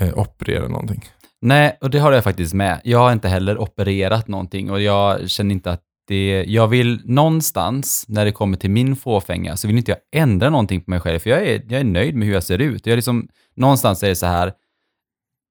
[0.00, 1.04] vill operera någonting.
[1.42, 2.80] Nej, och det har jag faktiskt med.
[2.84, 6.44] Jag har inte heller opererat någonting och jag känner inte att det...
[6.48, 10.80] Jag vill någonstans, när det kommer till min fåfänga, så vill inte jag ändra någonting
[10.80, 12.86] på mig själv, för jag är, jag är nöjd med hur jag ser ut.
[12.86, 14.52] Jag är liksom, någonstans är det så här,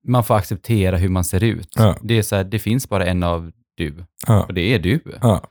[0.07, 1.69] man får acceptera hur man ser ut.
[1.75, 1.97] Ja.
[2.01, 3.93] Det är så här, det finns bara en av du,
[4.27, 4.43] Ja.
[4.43, 4.99] och det är du.
[5.21, 5.41] Ja.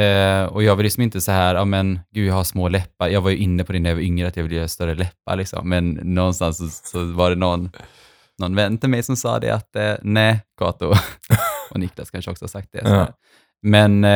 [0.00, 3.08] Eh, och jag vill liksom inte så här, ja men gud jag har små läppar.
[3.08, 4.94] Jag var ju inne på det när jag var yngre, att jag ville göra större
[4.94, 5.68] läppar liksom.
[5.68, 7.70] Men någonstans så, så var det någon,
[8.38, 10.94] någon vän till mig som sa det att, eh, nej Kato,
[11.70, 12.80] och Niklas kanske också har sagt det.
[13.06, 13.12] Så.
[13.62, 14.10] Men eh,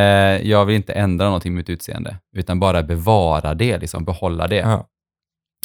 [0.48, 4.57] jag vill inte ändra någonting med mitt utseende, utan bara bevara det, liksom, behålla det.
[4.57, 4.87] Ja.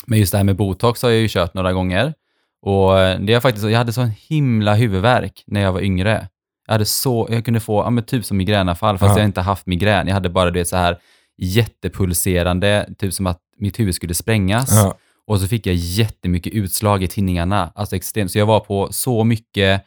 [0.08, 2.14] Men just det här med botox har jag ju kört några gånger.
[2.62, 6.28] Och eh, det är faktiskt, jag hade så en himla huvudvärk när jag var yngre.
[6.68, 9.20] Jag, hade så, jag kunde få ja, men typ som migränanfall, fast Ja.
[9.20, 10.08] jag inte haft migrän.
[10.08, 10.98] Jag hade bara det så här
[11.38, 14.72] jättepulserande, typ som att mitt huvud skulle sprängas.
[14.72, 14.98] Ja.
[15.28, 17.72] Och så fick jag jättemycket utslag i tinningarna.
[17.76, 18.32] Alltså extremt.
[18.32, 19.82] Så jag var på så mycket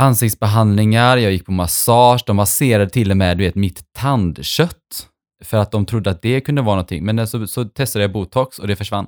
[0.00, 5.06] ansiktsbehandlingar, jag gick på massage, de masserade till och med du vet, mitt tandkött.
[5.44, 7.04] För att de trodde att det kunde vara någonting.
[7.04, 9.06] Men så, så testade jag botox och det försvann.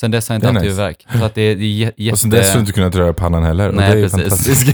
[0.00, 0.64] Sen dess har jag inte haft nice.
[0.64, 1.06] huvudvärk.
[1.18, 2.12] Så att det är jä- jätte...
[2.12, 3.72] Och sen dess har du inte kunnat röra pannan heller.
[3.72, 4.64] Nej, och det är precis.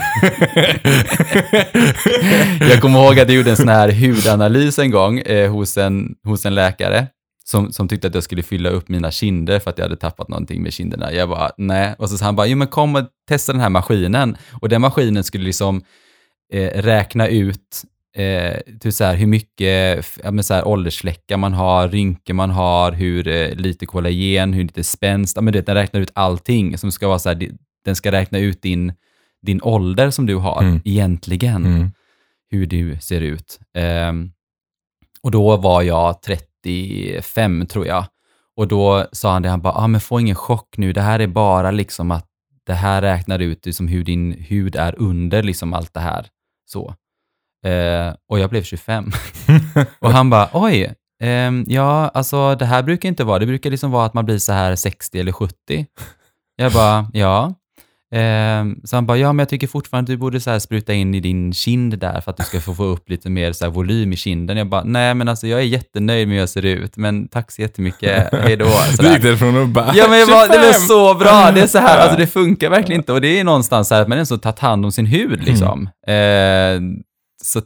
[2.70, 6.14] jag kommer ihåg att jag gjorde en sån här hudanalys en gång eh, hos, en,
[6.24, 7.06] hos en läkare
[7.48, 10.28] som, som tyckte att jag skulle fylla upp mina kinder för att jag hade tappat
[10.28, 11.12] någonting med kinderna.
[11.12, 11.94] Jag bara, nej.
[11.98, 14.37] Och så sa han bara, jo men kom och testa den här maskinen.
[14.61, 15.82] Och den maskinen skulle liksom
[16.52, 17.82] eh, räkna ut
[18.16, 22.92] eh, typ så här, hur mycket ja, så här, åldersfläckar man har, rynkor man har,
[22.92, 25.37] hur eh, lite kollagen, hur lite spänst.
[25.37, 27.48] Ja, men du vet, den räknar ut allting som ska vara så här,
[27.85, 28.92] den ska räkna ut din,
[29.42, 30.80] din ålder som du har Mm.
[30.85, 31.90] egentligen Mm.
[32.50, 33.59] hur du ser ut.
[33.74, 34.30] Ehm,
[35.22, 36.22] och då var jag
[36.66, 38.05] 35 tror jag.
[38.57, 41.20] Och då sa han det, han bara, ah, men få ingen chock nu, det här
[41.20, 42.26] är bara liksom att
[42.66, 46.26] det här räknar ut liksom hur din hud är under liksom allt det här.
[46.66, 46.94] Så.
[47.66, 49.11] Eh, och jag blev 25.
[49.98, 53.90] och han bara, oj, ehm, ja, alltså det här brukar inte vara, det brukar liksom
[53.90, 55.87] vara att man blir så här 60 eller 70.
[56.57, 57.55] Jag bara, ja.
[58.14, 61.14] Ehm, så han bara, ja men jag tycker fortfarande att du borde så spruta in
[61.14, 64.12] i din kind där för att du ska få, få upp lite mer så volym
[64.12, 64.56] i kinden.
[64.56, 67.52] Jag bara, nej men alltså jag är jättenöjd med hur jag ser ut, men tack
[67.52, 68.66] så jättemycket, hej då.
[68.98, 70.80] Du gick därifrån och bara, Ja men jag bara, det var 25!
[70.88, 73.88] så bra, det är så här, alltså det funkar verkligen inte och det är någonstans
[73.88, 75.88] så här att man ändå tagit hand om sin hud liksom.
[76.06, 76.80] Eh,
[77.44, 77.60] så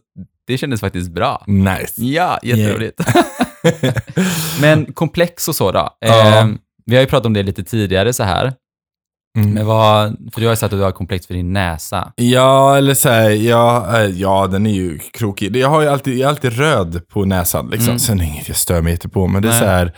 [0.47, 1.45] det kändes faktiskt bra.
[1.47, 2.03] Nice.
[2.03, 3.01] Ja, jätteroligt.
[4.61, 5.79] men komplex och så då.
[6.05, 6.49] Eh, Ja.
[6.87, 8.53] Vi har ju pratat om det lite tidigare så här.
[9.39, 9.51] Mm.
[9.51, 12.13] Men vad, för du har ju sagt att du har komplex för din näsa.
[12.17, 15.57] Ja, eller så här, ja, eh, ja, den är ju krokig.
[15.57, 17.69] Jag, har ju alltid, jag är alltid röd på näsan.
[17.71, 17.89] Liksom.
[17.89, 17.99] Mm.
[17.99, 19.61] Sen är det inget jag stör mig på, men det är Nej.
[19.61, 19.93] så här,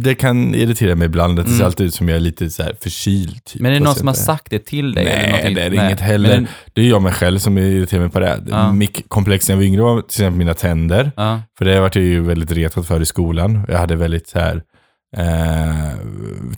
[0.00, 1.38] det kan irritera mig ibland.
[1.38, 1.66] att Det ser Mm.
[1.66, 3.44] alltid ut som jag är lite så här förkyld.
[3.44, 5.06] Typ, Men är det någon som har sagt det till dig?
[5.06, 5.54] eller Nej, någonting?
[5.54, 5.86] det är Nej.
[5.86, 6.28] inget heller.
[6.28, 8.40] Men, Det är jag mig själv som irriterar mig på det.
[8.50, 8.72] Ja.
[8.72, 11.12] Mitt komplex när jag var yngre var till exempel mina tänder.
[11.16, 13.64] ja, För det vart jag ju väldigt retad för i skolan.
[13.68, 14.62] Jag hade väldigt så här,
[15.16, 15.98] eh,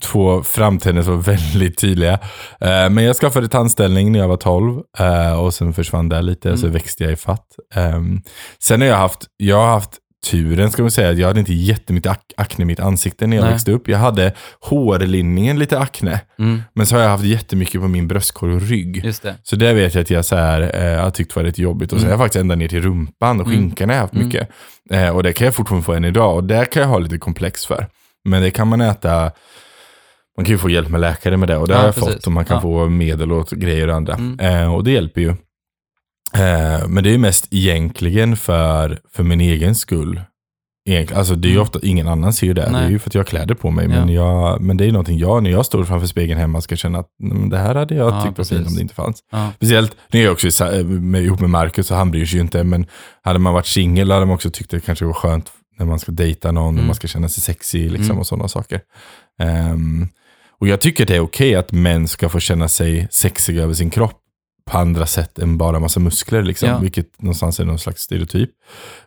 [0.00, 2.12] två framtänder som var väldigt tydliga.
[2.60, 6.52] Eh, men jag skaffade tandställning när jag var 12 eh, och sen försvann det lite
[6.52, 6.74] och så Mm.
[6.74, 7.46] växte jag i fatt.
[7.74, 8.20] Ehm,
[8.58, 9.90] sen har jag haft, jag har haft
[10.30, 13.36] turen ska man säga, att jag hade inte jättemycket ak- akne i mitt ansikte när
[13.36, 13.52] jag Nej.
[13.52, 13.88] växte upp.
[13.88, 18.54] Jag hade hårlinningen lite akne, mm, men så har jag haft jättemycket på min bröstkorg
[18.54, 19.04] och rygg.
[19.04, 19.34] just det.
[19.42, 20.60] Så det vet jag att jag så här,
[20.94, 21.92] eh, har tyckt var lite jobbigt.
[21.92, 22.08] Och så Mm.
[22.18, 23.58] har jag faktiskt ända ner till rumpan och Mm.
[23.58, 24.26] skinkan har jag haft Mm.
[24.26, 24.48] mycket.
[24.90, 26.34] Eh, och det kan jag fortfarande få än idag.
[26.36, 27.86] Och där kan jag ha lite komplex för.
[28.28, 29.30] Men det kan man äta,
[30.37, 31.56] man kan ju få hjälp med läkare med det.
[31.56, 32.14] Och det Ja, har jag precis.
[32.14, 32.26] fått.
[32.26, 32.61] Och man kan Ja.
[32.61, 34.14] få medel och grejer och andra.
[34.14, 34.40] Mm.
[34.40, 35.28] Eh, och det hjälper ju.
[36.35, 40.20] Eh, men det är ju mest egentligen för, för min egen skull.
[40.88, 41.62] Egent, alltså det är ju Mm.
[41.62, 42.62] ofta, ingen annan ser ju det.
[42.64, 42.85] Det Nej.
[42.85, 43.88] är ju för att jag har kläder på mig.
[43.88, 46.76] Men, jag, men det är ju någonting jag, när jag står framför spegeln hemma, ska
[46.76, 48.94] känna att "Nej, men det här hade jag Ja, tyckt var fint om det inte
[48.94, 49.18] fanns.
[49.33, 49.50] Ja.
[49.56, 52.64] Speciellt, nu är jag också med, ihop med Marcus och han bryr sig ju inte,
[52.64, 52.87] men
[53.22, 56.12] hade man varit singel hade man också tyckt det kanske var skönt när man ska
[56.12, 56.87] dejta någon Mm.
[56.87, 58.19] man ska känna sig sexy liksom, Mm.
[58.19, 58.81] och sådana saker.
[59.38, 60.09] Ehm,
[60.59, 63.90] och jag tycker det är okej att män ska få känna sig sexiga över sin
[63.90, 64.16] kropp
[64.71, 66.79] på andra sätt än bara massa muskler, liksom, Ja.
[66.79, 68.51] vilket någonstans är någon slags stereotyp.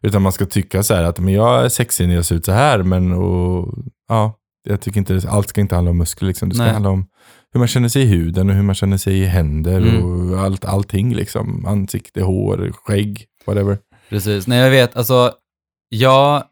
[0.02, 2.46] Utan man ska tycka så här att men jag är sexig när jag ser ut
[2.46, 3.74] så här, men och,
[4.10, 4.34] ja,
[4.70, 6.28] jag tycker inte, allt ska inte handla om muskler.
[6.28, 6.50] Liksom.
[6.50, 6.74] Det ska Nej.
[6.74, 7.06] handla om
[7.54, 10.04] hur man känner sig i huden och hur man känner sig i händer Mm.
[10.34, 11.14] och allt, allting.
[11.16, 11.66] Liksom.
[11.66, 13.78] Ansikte, hår, skägg, whatever.
[14.10, 14.48] Precis.
[14.48, 15.32] Nej, jag vet, alltså,
[15.90, 16.44] jag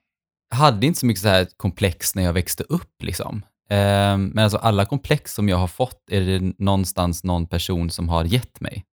[0.51, 3.41] hade inte så mycket så här komplex när jag växte upp liksom.
[3.69, 8.09] Ehm, men alltså alla komplex som jag har fått är det någonstans någon person som
[8.09, 8.85] har gett mig.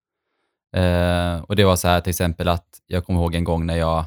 [0.76, 3.76] Ehm, och det var så här till exempel att jag kommer ihåg en gång när
[3.76, 4.04] jag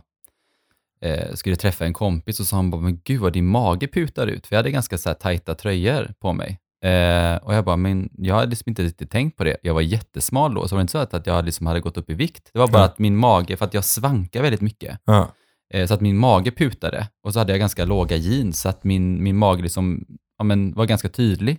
[1.01, 4.27] eh, skulle träffa en kompis och sa han bara, men gud vad din mage putar
[4.27, 4.47] ut.
[4.47, 6.59] För jag hade ganska så här tajta tröjor på mig.
[6.83, 9.57] Eh, och jag bara, men jag hade liksom inte riktigt tänkt på det.
[9.63, 11.97] Jag var jättesmal då, så det var inte så att att jag liksom hade gått
[11.97, 12.49] upp i vikt.
[12.53, 12.85] Det var bara Ja.
[12.85, 15.31] att min mage, för att jag svankar väldigt mycket, Ja.
[15.73, 17.07] Eh, så att min mage putade.
[17.23, 20.05] Och så hade jag ganska låga jeans, så att min, min mage liksom,
[20.37, 21.57] ja, men var ganska tydlig.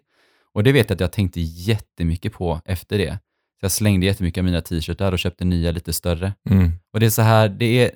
[0.54, 3.18] Och det vet jag att jag tänkte jättemycket på efter det.
[3.60, 6.34] Så jag slängde jättemycket av mina t-shirtar och köpte nya lite större.
[6.50, 6.72] Mm.
[6.92, 7.90] Och det är så här, det är...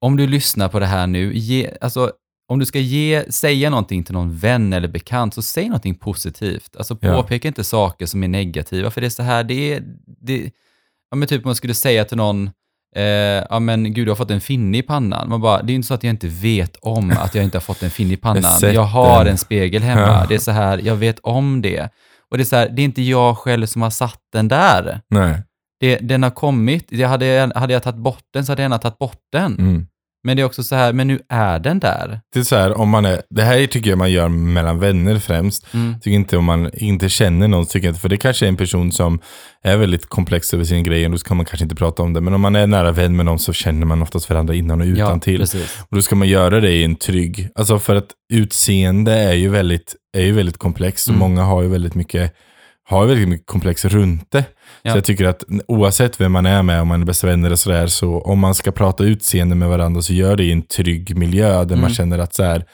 [0.00, 2.12] Om du lyssnar på det här nu, ge, alltså,
[2.48, 6.76] om du ska ge, säga någonting till någon vän eller bekant, så säg någonting positivt.
[6.76, 7.22] Alltså Ja.
[7.22, 9.82] påpeka inte saker som är negativa, för det är så här, det är...
[10.06, 10.50] Det,
[11.10, 12.50] ja, men typ om man skulle säga till någon,
[12.96, 13.02] eh,
[13.50, 15.28] ja men gud, du har fått en finne i pannan.
[15.28, 17.62] Man bara, det är inte så att jag inte vet om att jag inte har
[17.62, 18.42] fått en finne i pannan.
[18.74, 20.26] Jag har en spegel hemma.
[20.28, 21.88] Det är så här, jag vet om det.
[22.30, 25.00] Och det är så här, det är inte jag själv som har satt den där.
[25.10, 25.42] Nej.
[25.80, 28.78] Det, den har kommit, det hade, hade jag tagit bort den så hade jag gärna
[28.78, 29.58] tagit bort den.
[29.58, 29.86] Mm.
[30.24, 32.20] Men det är också så här, men nu är den där.
[32.34, 35.18] Det är så här, om man är, det här tycker jag man gör mellan vänner
[35.18, 35.74] främst.
[35.74, 35.94] Mm.
[36.00, 38.92] Tycker inte om man inte känner någon, tycker inte, för det kanske är en person
[38.92, 39.20] som
[39.62, 42.20] är väldigt komplex över sin grej och då ska man kanske inte prata om det.
[42.20, 44.86] Men om man är nära vän med någon så känner man oftast varandra innan och
[44.86, 45.40] utan till.
[45.40, 45.78] precis.
[45.90, 49.48] Och då ska man göra det i en trygg, alltså för att utseende är ju
[49.48, 51.28] väldigt, är ju väldigt komplext och Mm.
[51.30, 52.34] många har ju väldigt mycket,
[52.88, 54.44] har väldigt mycket komplex runt det.
[54.82, 54.90] Ja.
[54.92, 57.58] Så jag tycker att oavsett vem man är med, om man är bästa vänner och
[57.58, 61.16] sådär, så om man ska prata utseende med varandra så gör det i en trygg
[61.16, 61.90] miljö där man Mm.
[61.94, 62.64] känner att så här,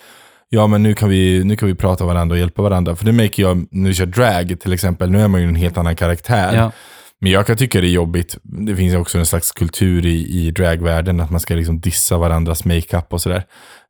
[0.48, 2.96] ja men nu kan, vi, nu kan vi prata varandra och hjälpa varandra.
[2.96, 5.54] För det märker jag när vi kör drag till exempel, nu är man ju en
[5.54, 6.54] helt annan karaktär.
[6.56, 6.72] Ja.
[7.20, 8.38] Men jag kan tycka det är jobbigt.
[8.42, 12.64] Det finns också en slags kultur i, i dragvärlden att man ska liksom dissa varandras
[12.64, 13.44] makeup och sådär.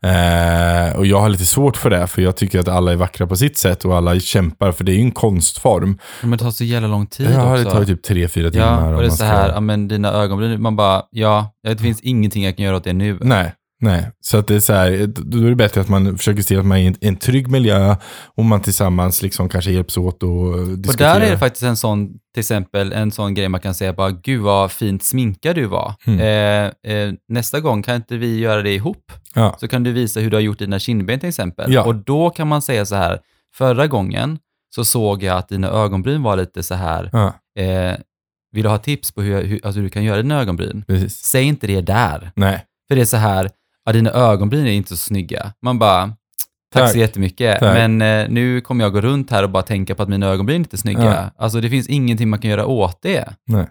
[0.05, 3.27] Eh, och jag har lite svårt för det, för jag tycker att alla är vackra
[3.27, 5.99] på sitt sätt och alla kämpar, för det är ju en konstform.
[6.21, 7.65] Men det tar så jävla lång tid Ja, också.
[7.65, 8.89] det tar ju typ tre, fyra timmar.
[8.91, 12.01] Ja, och det är så här, ja men dina ögonbryn, man bara, ja, det finns
[12.01, 13.19] ingenting jag kan göra åt det nu.
[13.21, 13.53] Nej,
[13.85, 14.11] nej.
[14.21, 16.67] Så att det är så här, då är det bättre att man försöker se att
[16.67, 17.97] man är i en, trygg miljö
[18.37, 21.21] och man tillsammans liksom kanske hjälps åt och eh, Och diskuterar.
[21.21, 24.11] där är det faktiskt en sån, till exempel, en sån grej man kan säga bara,
[24.11, 25.95] gud vad fint sminkad du var.
[26.07, 26.21] Mm.
[26.21, 29.13] Eh, eh, nästa gång kan inte vi göra det ihop?
[29.35, 29.57] Ja.
[29.61, 31.73] Så kan du visa hur du har gjort dina kindben till exempel.
[31.73, 31.85] Ja.
[31.85, 33.19] Och då kan man säga så här,
[33.55, 34.39] förra gången
[34.75, 37.27] så såg jag att dina ögonbryn var lite så här, Ja,
[37.63, 37.97] eh,
[38.53, 40.85] vill du ha tips på hur, hur, alltså hur du kan göra dina ögonbryn?
[40.87, 41.15] precis.
[41.17, 42.31] Säg inte det där.
[42.35, 42.65] Nej.
[42.89, 43.51] För det är så här,
[43.85, 45.53] ja, dina ögonbryn är inte så snygga.
[45.63, 46.07] Man bara,
[46.73, 46.93] tack, Tack.
[46.93, 47.61] så jättemycket.
[47.61, 47.75] Tack.
[47.75, 50.57] Men eh, nu kommer jag gå runt här och bara tänka på att mina ögonbryn
[50.57, 51.31] inte är snygga.
[51.37, 53.29] Alltså det finns ingenting man kan göra åt det.
[53.47, 53.67] Nej.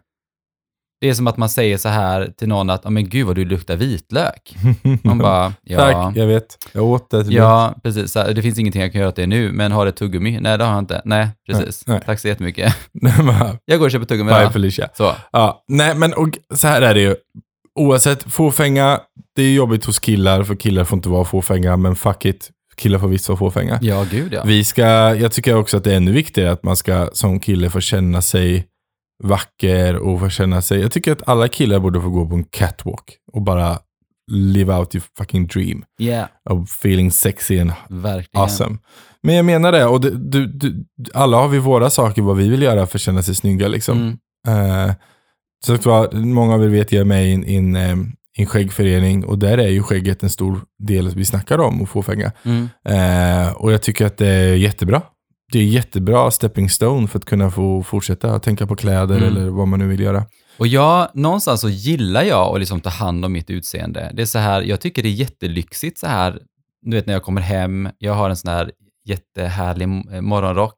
[1.01, 3.35] Det är som att man säger så här till någon att, ja men gud vad
[3.35, 4.55] du luktar vitlök.
[5.03, 5.77] Man bara, ja.
[5.77, 6.57] Tack, jag vet.
[6.71, 7.21] Jag åt det.
[7.29, 8.13] Ja, precis.
[8.13, 10.39] Det finns ingenting jag kan göra åt det nu, men har det tuggummi?
[10.41, 11.01] Nej, det har jag inte.
[11.05, 11.87] Nej, precis.
[11.87, 12.05] Nej, nej.
[12.05, 12.75] Tack så jättemycket.
[13.65, 14.31] Jag går och köper tuggummi.
[14.31, 14.49] Bye?
[14.51, 14.89] Felicia.
[14.93, 15.11] Så.
[15.31, 17.15] Ja, nej men och, så här är det ju.
[17.79, 18.99] Oavsett, fåfänga,
[19.35, 22.49] det är jobbigt hos killar, för killar får inte vara fåfänga, men fuck it.
[22.75, 23.79] Killar får visst vara fåfänga.
[23.81, 24.43] Ja, gud ja.
[24.45, 24.83] Vi ska,
[25.15, 28.21] jag tycker också att det är ännu viktigare att man ska som kille få känna
[28.21, 28.67] sig
[29.23, 32.43] vacker och få känna sig, jag tycker att alla killar borde få gå på en
[32.43, 33.79] catwalk och bara
[34.31, 38.43] live out your fucking dream Yeah, of feeling sexy and verkligen.
[38.43, 38.77] awesome.
[39.23, 42.49] Men jag menar det, och det, du, du, alla har vi våra saker vad vi
[42.49, 44.17] vill göra för att känna sig snygga liksom.
[44.47, 44.87] Mm.
[44.87, 44.93] Eh,
[45.65, 47.95] så att många av er vet jag är med i en, en, eh,
[48.37, 51.89] i en skäggförening och där är ju skägget en stor del vi snackar om och
[51.89, 52.31] fåfänga.
[52.43, 52.69] Mm.
[52.85, 55.01] Eh, och jag tycker att det är jättebra.
[55.51, 59.27] Det är jättebra stepping stone för att kunna få fortsätta tänka på kläder Mm.
[59.29, 60.25] eller vad man nu vill göra.
[60.57, 64.11] Och jag, någonstans så gillar jag att liksom ta hand om mitt utseende.
[64.13, 66.39] Det är så här, jag tycker det är jättelyxigt så här,
[66.81, 68.71] du vet när jag kommer hem, jag har en sån här
[69.05, 70.77] jättehärlig m- morgonrock.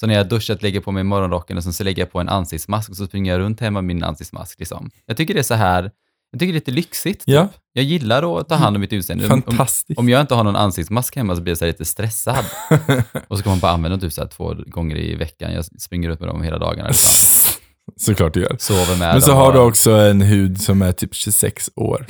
[0.00, 2.28] Så när jag duschat lägger på mig morgonrocken och sen så lägger jag på en
[2.28, 4.58] ansiktsmask och så springer jag runt hemma med min ansiktsmask.
[4.58, 4.90] Liksom.
[5.06, 5.90] Jag tycker det är så här,
[6.30, 7.20] jag tycker det är lite lyxigt.
[7.26, 7.34] Typ.
[7.34, 7.48] Ja.
[7.72, 9.26] Jag gillar att ta hand om mitt utseende.
[9.26, 9.98] Om, om, Fantastiskt.
[9.98, 12.44] om jag inte har någon ansiktsmask hemma så blir jag så här lite stressad.
[13.28, 15.52] och så kan man bara använda dem typ så här två gånger i veckan.
[15.52, 16.90] Jag springer ut med dem hela dagarna.
[17.96, 18.56] Såklart du gör.
[18.58, 22.06] Sover med Men så har du också en hud som är typ 26 år.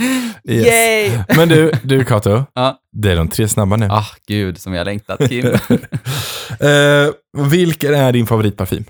[0.48, 0.66] Yes.
[0.66, 1.18] Yay!
[1.36, 2.44] Men du, du Kato.
[2.54, 2.78] Ja.
[2.92, 3.88] Det är de tre snabba nu.
[3.90, 5.46] Ah, gud, som jag längtat, Kim.
[6.60, 7.10] Eh,
[7.50, 8.84] vilken är din favoritparfym?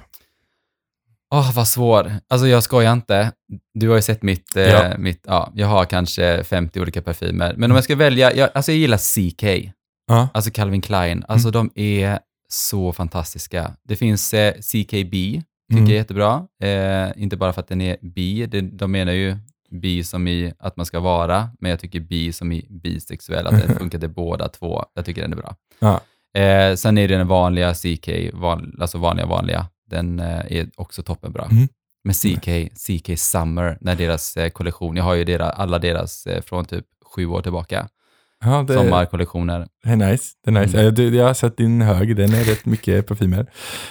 [1.35, 2.13] Åh, vad svår.
[2.29, 3.33] Alltså jag skojar inte.
[3.75, 4.99] Du har ju sett mitt, eh, Ja.
[4.99, 7.55] mitt, ja, jag har kanske 50 olika parfymer.
[7.57, 9.73] Men om jag ska välja, jag, alltså jag gillar CK,
[10.11, 10.29] Ja.
[10.35, 11.25] alltså Calvin Klein.
[11.29, 12.19] Alltså de är
[12.53, 13.73] så fantastiska.
[13.89, 15.85] Det finns eh, CKB, tycker Mm.
[15.85, 16.47] jag är jättebra.
[16.63, 19.37] Eh, inte bara för att den är bi, det, de menar ju
[19.71, 23.67] bi som i att man ska vara, men jag tycker bi som i bisexuell, att
[23.69, 24.85] det funkar till båda två.
[24.95, 25.57] Jag tycker den är bra.
[25.79, 26.01] Ja.
[26.41, 31.03] Eh, sen är det den vanliga CK, van, alltså vanliga vanliga, den eh, är också
[31.03, 31.45] toppenbra.
[31.45, 31.69] Mm.
[32.05, 36.43] Men CK, CK Summer, när deras eh, kollektion, jag har ju deras, alla deras eh,
[36.43, 37.89] från typ sju år tillbaka.
[38.45, 39.67] Ja, det, sommarkollektioner.
[39.85, 40.25] det är nice.
[40.45, 40.81] Det är nice.
[40.81, 41.15] Mm.
[41.15, 43.47] Jag har sett din hög, den är rätt mycket parfymer.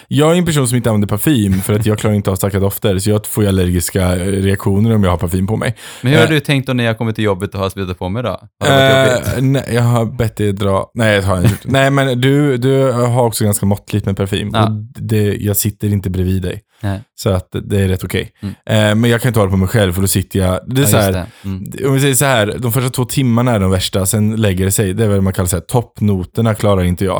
[0.08, 2.60] Jag är en person som inte använder parfym för att jag klarar inte av starka
[2.60, 2.98] dofter.
[2.98, 5.74] Så jag får allergiska eh, reaktioner om jag har parfym på mig.
[6.02, 6.30] Men hur har Eh.
[6.30, 8.40] du tänkt då när jag kommer till jobbet och har sprutat på mig då?
[8.66, 10.90] Eh, nej, jag har bett dig dra...
[10.94, 11.60] Nej, jag har inte gjort.
[11.64, 14.50] Nej, men du, du har också ganska måttligt med parfym.
[14.52, 14.64] Ja.
[14.66, 14.70] Och
[15.02, 16.60] det, jag sitter inte bredvid dig.
[16.82, 17.00] Nej.
[17.14, 18.30] Så att det är rätt okej.
[18.42, 18.54] Mm.
[18.66, 20.60] Eh, men jag kan inte det på mig själv för då sitter jag...
[20.66, 21.26] Det är Ja, så här.
[21.44, 21.72] Mm.
[21.86, 24.70] Om vi säger så här, de första två timmarna är de värsta, sen lägger det
[24.70, 24.94] sig.
[24.94, 27.18] Det är vad man kallar så här, toppnoterna klarar inte jag.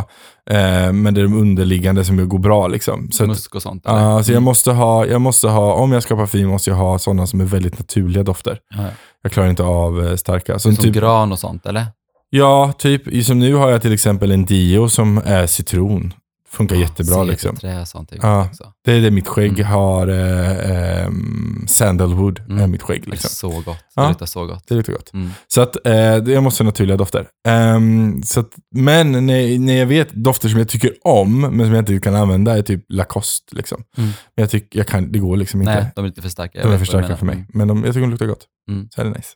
[0.51, 3.11] Eh, men det är de underliggande som går bra liksom.
[3.13, 3.83] Så, Musk och sånt?
[3.87, 4.23] ja, eller?
[4.23, 4.45] så jag Mm.
[4.45, 7.41] måste ha, jag måste ha, om jag ska ha parfym måste jag ha sådana som
[7.41, 8.59] är väldigt naturliga dofter.
[8.77, 8.89] Ja, ja.
[9.23, 10.59] Jag klarar inte av eh, starka.
[10.59, 11.87] Som Som typ, gran och sånt eller?
[12.31, 16.13] ja, typ, som nu har jag till exempel en Dio som är citron.
[16.51, 17.57] Funkar jättebra liksom.
[17.87, 18.51] Sånt är Ja.
[18.85, 19.67] Det är det mitt skägg Mm.
[19.67, 22.71] har, eh, ehm, sandalwood är Mm.
[22.71, 23.31] mitt skägg Det är liksom.
[23.31, 23.85] så gott.
[23.95, 24.03] Ja.
[24.03, 24.65] Det luktar så gott.
[24.69, 25.13] Det luktar gott.
[25.15, 25.31] Mm.
[25.49, 25.95] Så att eh,
[26.33, 27.27] jag måste ha naturliga dofter.
[27.49, 31.75] Ehm, så att, men när, när jag vet dofter som jag tycker om, men som
[31.75, 33.57] jag inte kan använda, är typ Lacoste.
[33.57, 33.83] Liksom.
[33.97, 34.11] Mm.
[34.37, 35.75] Men jag tycker, jag kan, det går liksom inte.
[35.75, 36.63] Nej, de är lite för starka.
[36.63, 37.47] De är för starka för mig.
[37.49, 38.45] Men de, jag tycker de luktar gott.
[38.71, 38.89] Mm.
[38.91, 39.29] Så är det nice.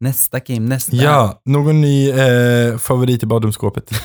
[0.00, 0.96] Nästa Kim, nästa.
[0.96, 3.90] Ja, någon ny eh, favorit i badrumsskåpet?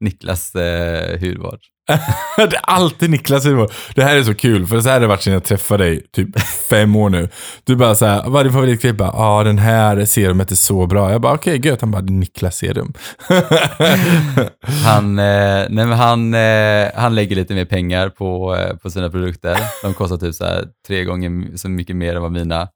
[0.00, 1.60] Niklas eh, hudvård.
[2.36, 3.72] det är alltid Niklas humor.
[3.94, 6.06] Det här är så kul, för så här har det varit sedan jag träffade dig,
[6.12, 7.28] typ fem år nu.
[7.64, 8.96] Du bara såhär, vad är din favoritklipp?
[8.98, 11.12] Ja, ah, den här serumet är så bra.
[11.12, 11.80] Jag bara, okej, gött.
[11.80, 12.92] Han bara, det är Niklas serum.
[14.84, 19.58] Han, eh, nej han, eh, han lägger lite mer pengar på, eh, på sina produkter.
[19.82, 22.68] De kostar typ så här tre gånger så mycket mer än vad mina.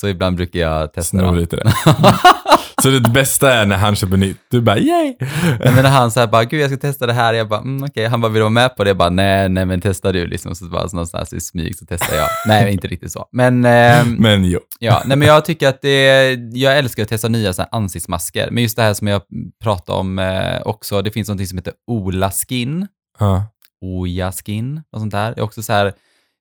[0.00, 1.36] Så ibland brukar jag testa dem.
[1.36, 1.72] lite där.
[2.82, 4.36] Så det bästa är när han köper nytt.
[4.50, 5.14] Du bara, yay!
[5.58, 7.34] Men när han så här bara, gud jag ska testa det här.
[7.34, 8.06] Jag bara, mm, okej.
[8.06, 8.90] Han bara, vill du vara med på det?
[8.90, 10.54] Jag bara, nej, nej men testa du liksom.
[10.54, 12.28] Så bara så någonstans i smyg så testar jag.
[12.46, 13.28] nej, inte riktigt så.
[13.32, 14.60] Men, ehm, Men jo.
[14.78, 18.50] Ja, nej men jag tycker att det, jag älskar att testa nya så här ansiktsmasker.
[18.50, 19.22] Men just det här som jag
[19.62, 22.86] pratade om eh, också, det finns något som heter Ola Skin,
[23.18, 23.46] Ja.
[23.80, 25.34] Oja Skin och sånt där.
[25.34, 25.92] Det är också så här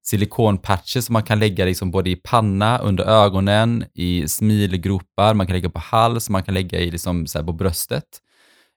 [0.05, 5.53] silikonpatcher som man kan lägga liksom både i panna, under ögonen, i smilgropar, man kan
[5.53, 8.21] lägga på hals, man kan lägga i liksom så på bröstet.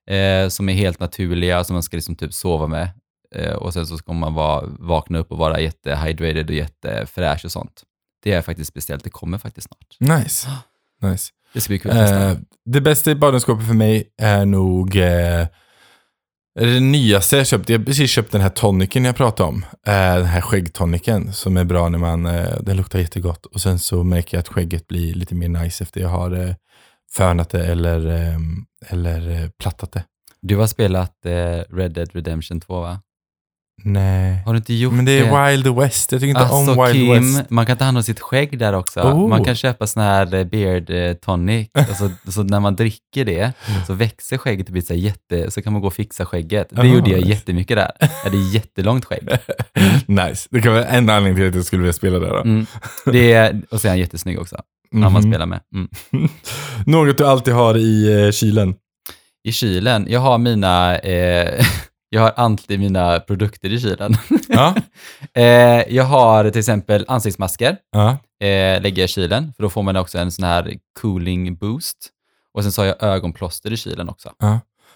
[0.09, 2.89] Eh, som är helt naturliga, som man ska liksom typ sova med.
[3.35, 7.51] Eh, och sen så ska man vara, vakna upp och vara jättehydrated och jättefräsch och
[7.51, 7.83] sånt.
[8.23, 10.19] Det är faktiskt beställt, det kommer faktiskt snart.
[10.19, 10.47] Nice.
[11.01, 11.31] nice.
[11.53, 12.29] Det ska bli kul att testa.
[12.29, 15.47] Eh, det bästa i badrumsskåpet för mig är nog eh,
[16.65, 17.69] det nyaste jag köpt.
[17.69, 19.65] Jag har precis köpt den här toniken jag pratade om.
[19.87, 23.45] Eh, den här skäggtoniken som är bra när man, eh, den luktar jättegott.
[23.45, 26.55] Och sen så märker jag att skägget blir lite mer nice efter jag har eh,
[27.17, 28.35] fönat det eller,
[28.87, 30.03] eller plattat det.
[30.41, 31.15] Du har spelat
[31.69, 33.01] Red Dead Redemption 2 va?
[33.83, 34.41] Nej.
[34.45, 36.11] Har du inte gjort Men det är Wild West.
[36.11, 37.49] Jag tycker inte Alltså om Wild Kim, West.
[37.49, 38.99] man kan ta hand om sitt skägg där också.
[38.99, 39.27] Oh.
[39.27, 41.69] Man kan köpa sån här eh, beard eh, tonic.
[41.73, 43.51] alltså, så när man dricker det
[43.87, 46.67] så växer skägget och blir så, jätte, så kan man gå och fixa skägget.
[46.71, 47.29] Det Ah, gjorde jag nice.
[47.29, 47.91] jättemycket där.
[48.31, 49.29] Det är jättelångt skägg.
[50.05, 50.47] nice.
[50.51, 52.37] Det kan vara en anledning till att jag skulle vilja spela där då.
[52.41, 52.65] Mm.
[53.05, 54.57] Det är, och så är han jättesnygg också,
[54.91, 55.31] när man Mhm.
[55.31, 55.59] spelar med.
[55.75, 56.29] Mm.
[56.85, 58.73] Något du alltid har i eh, kylen.
[59.43, 61.65] I kylen, jag har mina, eh,
[62.09, 64.15] jag har alltid mina produkter i kylen.
[64.47, 64.75] Ja.
[65.33, 65.43] eh,
[65.95, 67.77] jag har till exempel ansiktsmasker.
[67.91, 68.09] ja.
[68.47, 71.97] eh, lägga i kylen, för då får man också en sån här cooling boost.
[72.53, 74.29] Och sen så har jag ögonplåster i kylen också.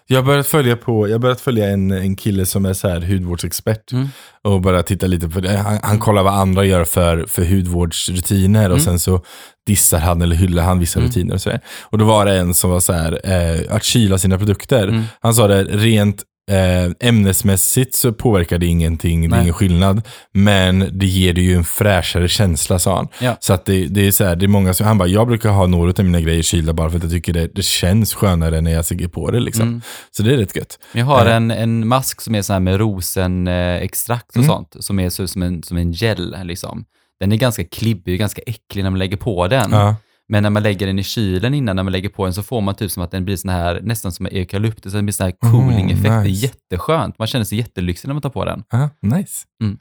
[0.08, 3.02] Jag har börjat följa på, jag börjat följa en, en kille som är så här
[3.02, 3.92] hudvårdsexpert.
[3.92, 4.08] Mm.
[4.42, 5.58] Och bara titta lite på det.
[5.58, 8.86] Han, han kollar vad andra gör för, för hudvårdsrutiner och Mm.
[8.86, 9.24] sen så
[9.68, 11.10] dissar han eller hyllar han vissa Mm.
[11.10, 11.52] rutiner och så.
[11.82, 14.88] Och då var det en som var så här, eh, att kyla sina produkter.
[14.88, 15.04] Mm.
[15.22, 19.42] Han sa det rent eh, ämnesmässigt så påverkar det ingenting, det är Nej.
[19.42, 20.02] ingen skillnad.
[20.32, 23.08] Men det ger det ju en fräschare känsla sa han.
[23.22, 23.38] Ja.
[23.40, 25.50] Så att det, det är så här, det är många som, han bara, jag brukar
[25.50, 28.62] ha några av mina grejer kylda bara för att jag tycker det, det känns skönare
[28.62, 29.68] när jag lägger på det liksom.
[29.68, 29.82] Mm.
[30.12, 30.80] Så det är rätt gött.
[30.94, 31.36] Jag har Eh.
[31.36, 34.48] en, en mask som är så här med rosenextrakt och Mm.
[34.48, 36.36] sånt, som är så, som, en, som en gel.
[36.44, 36.86] Liksom.
[37.20, 39.72] Den är ganska klibbig ganska äcklig när man lägger på den.
[39.72, 39.96] Ja.
[40.30, 42.62] Men när man lägger den i kylen innan, när man lägger på den, så får
[42.62, 45.24] man typ som att den blir sån här, nästan som en eukalyptus, den blir sån
[45.26, 46.04] här cooling-effekt.
[46.04, 46.46] Det är nice.
[46.46, 47.20] jätteskönt.
[47.20, 48.64] Man känner sig jättelyxig när man tar på den.
[48.72, 49.46] Ja, nice.
[49.64, 49.78] Mm.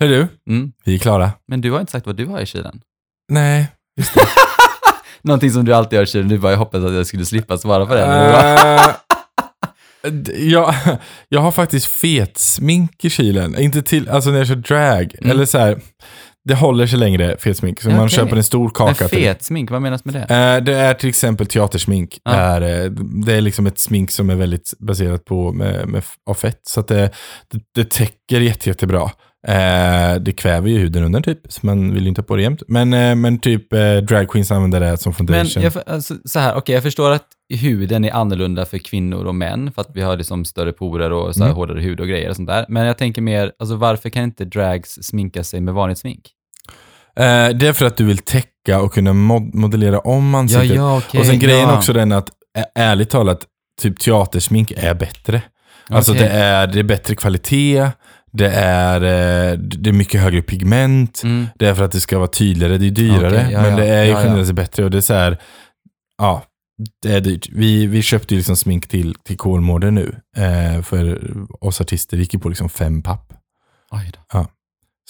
[0.00, 0.72] Hör du, Mm.
[0.84, 1.30] vi är klara.
[1.48, 2.80] Men du har inte sagt vad du har i kylen.
[3.32, 3.68] Nej.
[5.22, 7.58] Någonting som du alltid har i kylen, du bara, jag hoppas att jag skulle slippa
[7.58, 8.04] svara på det.
[8.04, 8.94] Eh,
[10.34, 10.74] jag,
[11.28, 13.58] jag har faktiskt fetsmink i kylen.
[13.58, 15.14] Inte till, alltså när jag kör drag.
[15.18, 15.30] Mm.
[15.30, 15.80] Eller så här,
[16.44, 17.80] det håller sig längre, fetsmink.
[17.80, 19.08] Så Ja, man köper en stor Men kaka.
[19.08, 19.18] till.
[19.18, 20.20] fet smink, vad menas med det?
[20.34, 22.18] Eh, Det är till exempel teatersmink.
[22.24, 22.30] Ja.
[22.32, 22.90] Är, eh,
[23.26, 26.60] det är liksom ett smink som är väldigt baserat på med, med, av fett.
[26.62, 27.10] Så att det,
[27.52, 29.10] det, det täcker jätte, jättebra.
[29.48, 32.42] Eh, det kväver ju huden under typ, så man vill ju inte ha på det
[32.42, 32.62] jämt.
[32.68, 35.62] Men, eh, men typ eh, drag queens använder det som Men foundation.
[35.62, 37.24] jag, alltså, så här, okej, jag förstår att
[37.54, 41.34] huden är annorlunda för kvinnor och män, för att vi har liksom större porer och
[41.34, 41.56] så här Mm.
[41.56, 42.66] hårdare hud och grejer och sånt där.
[42.68, 46.30] Men jag tänker mer, alltså varför kan inte drags sminka sig med vanligt smink?
[47.16, 50.78] Eh, det är för att du vill täcka och kunna mod- modellera om ansiktet.
[50.80, 51.20] okej.
[51.20, 51.76] och sen grejen ja.
[51.78, 53.46] också den att, ä- ärligt talat,
[53.80, 55.42] typ teatersmink är bättre.
[55.90, 57.88] Alltså det, är, det är bättre kvalitet,
[58.32, 61.46] det är, eh, det är mycket högre pigment, Mm.
[61.58, 63.76] det är för att det ska vara tydligare, det är dyrare, Okej, ja, men ja.
[63.76, 64.24] det är ju Ja, ja.
[64.24, 65.38] generellt sett bättre och det är så här,
[66.18, 66.42] ja,
[67.02, 67.48] det är dyrt.
[67.52, 71.20] Vi, vi köpte ju liksom smink till, till Kolmården nu, eh, för
[71.64, 73.32] oss artister gick ju på liksom fem papp.
[73.90, 74.46] Oj då.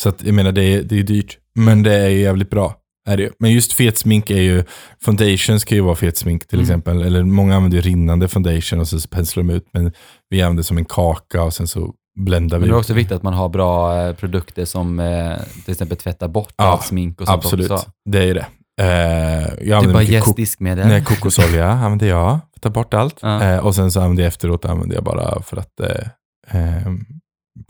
[0.01, 2.75] Så att, jag menar, det är, det är dyrt, men det är ju jävligt bra.
[3.09, 3.31] Är det.
[3.39, 4.65] Men just fet smink är ju,
[5.05, 6.65] foundation ska ju vara fet smink till Mm.
[6.65, 9.93] exempel, eller många använder ju rinnande foundation och så penslar de ut, men
[10.31, 13.17] vi använder som en kaka och sen så bländar vi Men det är också viktigt
[13.17, 17.21] att man har bra eh, produkter som eh, till exempel tvättar bort Ja, allt smink
[17.21, 17.91] och sånt Absolut, också.
[18.11, 18.47] det är det.
[18.81, 20.89] Eh, jag Du bara yes kok- diskmedel.
[20.89, 23.19] Nej, kokosolja använder jag, för att ta bort allt.
[23.23, 23.43] Ja.
[23.43, 26.93] Eh, och sen så använder jag efteråt använder jag bara för att eh, eh,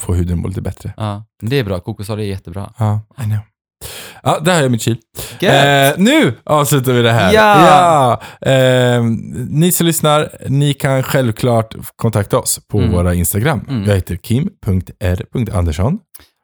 [0.00, 0.92] få huden att må lite bättre.
[0.96, 1.80] Ja, det är bra.
[1.80, 2.72] Kokosolja är jättebra.
[2.78, 3.38] Ja, I know.
[4.22, 4.86] Ja, där har jag mitt.
[4.86, 4.96] Gött!
[5.42, 7.32] Eh, nu avslutar vi det här.
[7.32, 8.20] Ja!
[8.40, 9.02] Ja, eh,
[9.48, 12.92] ni som lyssnar, ni kan självklart kontakta oss på Mm.
[12.92, 13.66] våra Instagram.
[13.68, 13.84] Mm.
[13.84, 15.98] Jag heter kim.r.andersson.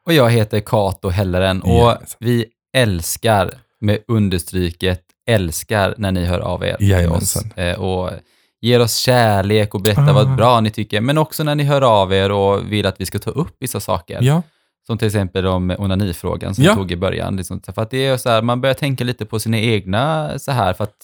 [0.06, 2.16] Och jag heter Kato Helleren och Jajamensan.
[2.20, 2.44] vi
[2.76, 6.90] älskar, med understryket, älskar när ni hör av er till oss.
[6.90, 7.52] Jajamensan.
[7.56, 8.10] Eh, och
[8.60, 10.12] ger oss kärlek och berättar Ah.
[10.12, 13.06] vad bra ni tycker, men också när ni hör av er och vill att vi
[13.06, 14.18] ska ta upp vissa saker.
[14.22, 14.42] Ja,
[14.86, 16.70] Som till exempel om onanifrågan som Ja.
[16.72, 17.36] vi tog i början.
[17.36, 20.52] Liksom, för att det är så här, man börjar tänka lite på sina egna så
[20.52, 20.96] här, för att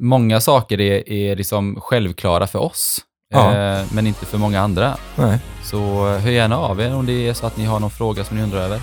[0.00, 2.98] många saker är, är liksom självklara för oss,
[3.30, 3.54] Ja.
[3.54, 4.96] eh, men inte för många andra.
[5.16, 5.38] nej.
[5.64, 5.78] Så
[6.18, 8.42] hör gärna av er om det är så att ni har någon fråga som ni
[8.42, 8.80] undrar över.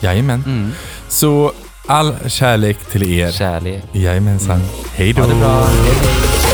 [0.00, 0.42] Jajamän.
[0.46, 0.70] Mm.
[1.08, 1.52] Så
[1.86, 3.30] all kärlek till er.
[3.30, 3.82] Kärlek.
[3.92, 4.60] Jajamensan.
[4.94, 5.22] Hej då.
[5.22, 5.48] Ha det bra.
[5.64, 6.53] Hej, hej.